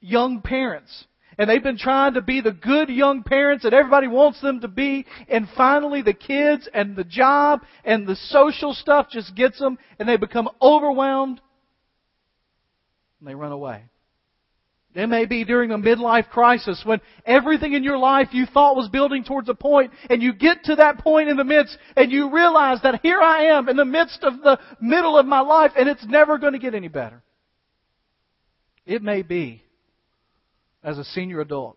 young 0.00 0.42
parents 0.42 1.04
and 1.38 1.48
they've 1.48 1.62
been 1.62 1.78
trying 1.78 2.14
to 2.14 2.22
be 2.22 2.40
the 2.40 2.52
good 2.52 2.88
young 2.88 3.22
parents 3.22 3.64
that 3.64 3.74
everybody 3.74 4.08
wants 4.08 4.40
them 4.40 4.60
to 4.60 4.68
be, 4.68 5.06
and 5.28 5.48
finally 5.56 6.02
the 6.02 6.12
kids 6.12 6.68
and 6.72 6.96
the 6.96 7.04
job 7.04 7.62
and 7.84 8.06
the 8.06 8.16
social 8.16 8.74
stuff 8.74 9.08
just 9.10 9.34
gets 9.34 9.58
them, 9.58 9.78
and 9.98 10.08
they 10.08 10.16
become 10.16 10.48
overwhelmed, 10.60 11.40
and 13.20 13.28
they 13.28 13.34
run 13.34 13.52
away. 13.52 13.84
It 14.92 15.06
may 15.06 15.24
be 15.24 15.44
during 15.44 15.70
a 15.70 15.78
midlife 15.78 16.28
crisis 16.30 16.82
when 16.84 17.00
everything 17.24 17.74
in 17.74 17.84
your 17.84 17.96
life 17.96 18.28
you 18.32 18.44
thought 18.46 18.74
was 18.74 18.88
building 18.88 19.22
towards 19.22 19.48
a 19.48 19.54
point 19.54 19.92
and 20.08 20.20
you 20.20 20.32
get 20.32 20.64
to 20.64 20.76
that 20.76 20.98
point 20.98 21.28
in 21.28 21.36
the 21.36 21.44
midst 21.44 21.78
and 21.96 22.10
you 22.10 22.34
realize 22.34 22.80
that 22.82 23.00
here 23.00 23.20
I 23.20 23.44
am 23.56 23.68
in 23.68 23.76
the 23.76 23.84
midst 23.84 24.24
of 24.24 24.42
the 24.42 24.58
middle 24.80 25.16
of 25.16 25.26
my 25.26 25.40
life 25.40 25.70
and 25.76 25.88
it's 25.88 26.04
never 26.06 26.38
going 26.38 26.54
to 26.54 26.58
get 26.58 26.74
any 26.74 26.88
better. 26.88 27.22
It 28.84 29.00
may 29.00 29.22
be 29.22 29.62
as 30.82 30.98
a 30.98 31.04
senior 31.04 31.40
adult, 31.40 31.76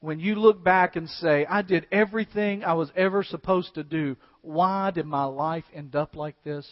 when 0.00 0.20
you 0.20 0.36
look 0.36 0.62
back 0.62 0.96
and 0.96 1.08
say, 1.08 1.44
I 1.46 1.62
did 1.62 1.86
everything 1.90 2.62
I 2.62 2.74
was 2.74 2.90
ever 2.94 3.24
supposed 3.24 3.74
to 3.74 3.82
do, 3.82 4.16
why 4.42 4.90
did 4.90 5.06
my 5.06 5.24
life 5.24 5.64
end 5.74 5.96
up 5.96 6.14
like 6.14 6.36
this? 6.44 6.68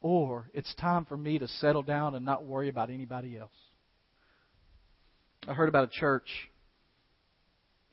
Or 0.00 0.48
it's 0.54 0.72
time 0.76 1.04
for 1.04 1.16
me 1.16 1.40
to 1.40 1.48
settle 1.48 1.82
down 1.82 2.14
and 2.14 2.24
not 2.24 2.44
worry 2.44 2.68
about 2.68 2.90
anybody 2.90 3.36
else. 3.36 3.50
I 5.48 5.54
heard 5.54 5.68
about 5.68 5.88
a 5.88 5.98
church 5.98 6.28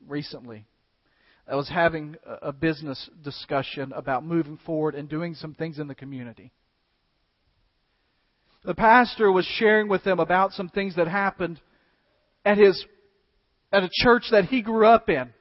recently 0.08 0.66
that 1.48 1.56
was 1.56 1.70
having 1.70 2.16
a 2.26 2.52
business 2.52 3.10
discussion 3.24 3.94
about 3.96 4.26
moving 4.26 4.60
forward 4.66 4.94
and 4.94 5.10
doing 5.10 5.34
some 5.34 5.54
things 5.54 5.80
in 5.80 5.88
the 5.88 5.96
community. 5.96 6.52
The 8.64 8.76
pastor 8.76 9.32
was 9.32 9.46
sharing 9.46 9.88
with 9.88 10.04
them 10.04 10.20
about 10.20 10.54
some 10.54 10.70
things 10.70 10.96
that 10.96 11.08
happened 11.08 11.60
at 12.46 12.58
his 12.58 12.86
at 13.72 13.84
a 13.84 13.90
church 13.92 14.26
that 14.32 14.46
he 14.46 14.62
grew 14.62 14.86
up 14.86 15.10
in 15.10 15.34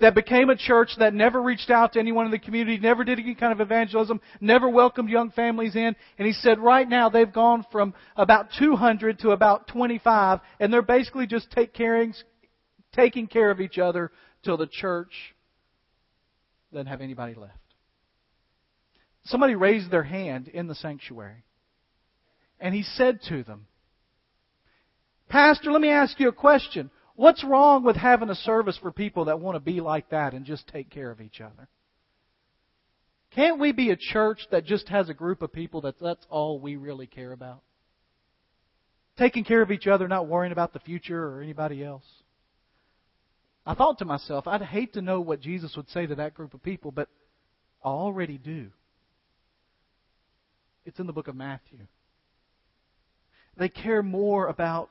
that 0.00 0.14
became 0.14 0.50
a 0.50 0.56
church 0.56 0.90
that 0.98 1.14
never 1.14 1.40
reached 1.40 1.70
out 1.70 1.92
to 1.92 2.00
anyone 2.00 2.24
in 2.24 2.32
the 2.32 2.38
community, 2.38 2.78
never 2.78 3.04
did 3.04 3.18
any 3.18 3.34
kind 3.34 3.52
of 3.52 3.60
evangelism, 3.60 4.20
never 4.40 4.68
welcomed 4.68 5.08
young 5.08 5.30
families 5.30 5.76
in. 5.76 5.94
And 6.18 6.26
he 6.26 6.32
said 6.32 6.58
right 6.58 6.88
now 6.88 7.08
they've 7.08 7.32
gone 7.32 7.64
from 7.70 7.94
about 8.16 8.48
200 8.58 9.20
to 9.20 9.30
about 9.30 9.68
25, 9.68 10.40
and 10.58 10.72
they're 10.72 10.82
basically 10.82 11.26
just 11.26 11.50
take 11.50 11.72
taking 12.92 13.26
care 13.26 13.50
of 13.50 13.60
each 13.60 13.78
other 13.78 14.10
till 14.42 14.56
the 14.56 14.66
church 14.66 15.12
doesn't 16.72 16.86
have 16.86 17.00
anybody 17.00 17.34
left. 17.34 17.54
Somebody 19.24 19.54
raised 19.54 19.90
their 19.90 20.02
hand 20.02 20.48
in 20.48 20.66
the 20.66 20.74
sanctuary. 20.74 21.44
And 22.58 22.74
he 22.74 22.82
said 22.82 23.20
to 23.28 23.44
them, 23.44 23.66
Pastor, 25.32 25.72
let 25.72 25.80
me 25.80 25.88
ask 25.88 26.20
you 26.20 26.28
a 26.28 26.32
question. 26.32 26.90
What's 27.16 27.42
wrong 27.42 27.84
with 27.84 27.96
having 27.96 28.28
a 28.28 28.34
service 28.34 28.76
for 28.76 28.92
people 28.92 29.24
that 29.24 29.40
want 29.40 29.56
to 29.56 29.60
be 29.60 29.80
like 29.80 30.10
that 30.10 30.34
and 30.34 30.44
just 30.44 30.68
take 30.68 30.90
care 30.90 31.10
of 31.10 31.22
each 31.22 31.40
other? 31.40 31.68
Can't 33.34 33.58
we 33.58 33.72
be 33.72 33.90
a 33.90 33.96
church 33.96 34.40
that 34.50 34.66
just 34.66 34.90
has 34.90 35.08
a 35.08 35.14
group 35.14 35.40
of 35.40 35.50
people 35.50 35.80
that 35.82 35.94
that's 35.98 36.26
all 36.28 36.60
we 36.60 36.76
really 36.76 37.06
care 37.06 37.32
about? 37.32 37.62
Taking 39.16 39.42
care 39.42 39.62
of 39.62 39.70
each 39.70 39.86
other, 39.86 40.06
not 40.06 40.28
worrying 40.28 40.52
about 40.52 40.74
the 40.74 40.80
future 40.80 41.26
or 41.26 41.40
anybody 41.40 41.82
else. 41.82 42.04
I 43.64 43.72
thought 43.72 44.00
to 44.00 44.04
myself, 44.04 44.46
I'd 44.46 44.60
hate 44.60 44.92
to 44.94 45.00
know 45.00 45.22
what 45.22 45.40
Jesus 45.40 45.74
would 45.78 45.88
say 45.88 46.04
to 46.04 46.16
that 46.16 46.34
group 46.34 46.52
of 46.52 46.62
people, 46.62 46.90
but 46.90 47.08
I 47.82 47.88
already 47.88 48.36
do. 48.36 48.68
It's 50.84 51.00
in 51.00 51.06
the 51.06 51.14
book 51.14 51.28
of 51.28 51.36
Matthew. 51.36 51.78
They 53.56 53.70
care 53.70 54.02
more 54.02 54.48
about 54.48 54.90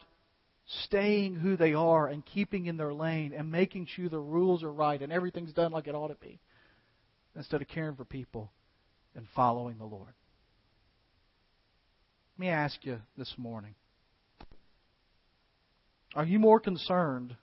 staying 0.65 1.35
who 1.35 1.57
they 1.57 1.73
are 1.73 2.07
and 2.07 2.25
keeping 2.25 2.65
in 2.65 2.77
their 2.77 2.93
lane 2.93 3.33
and 3.35 3.51
making 3.51 3.87
sure 3.87 4.09
the 4.09 4.19
rules 4.19 4.63
are 4.63 4.71
right 4.71 5.01
and 5.01 5.11
everything's 5.11 5.53
done 5.53 5.71
like 5.71 5.87
it 5.87 5.95
ought 5.95 6.07
to 6.07 6.15
be 6.15 6.39
instead 7.35 7.61
of 7.61 7.67
caring 7.67 7.95
for 7.95 8.05
people 8.05 8.51
and 9.15 9.25
following 9.35 9.77
the 9.77 9.85
Lord. 9.85 10.13
Let 12.37 12.45
me 12.45 12.49
ask 12.49 12.85
you 12.85 12.99
this 13.17 13.33
morning 13.37 13.75
are 16.13 16.25
you 16.25 16.39
more 16.39 16.59
concerned 16.59 17.35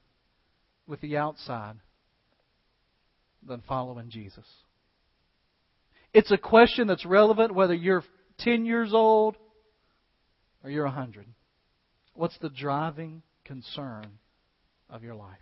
with 0.87 1.01
the 1.01 1.17
outside 1.17 1.77
than 3.47 3.63
following 3.67 4.11
Jesus? 4.11 4.45
It's 6.13 6.31
a 6.31 6.37
question 6.39 6.87
that's 6.87 7.07
relevant 7.07 7.55
whether 7.55 7.75
you're 7.75 8.05
10 8.41 8.67
years 8.67 8.93
old 8.93 9.37
or 10.63 10.71
you're 10.71 10.85
100. 10.85 11.27
What's 12.19 12.37
the 12.39 12.49
driving 12.49 13.23
concern 13.45 14.19
of 14.91 15.05
your 15.05 15.15
life? 15.15 15.39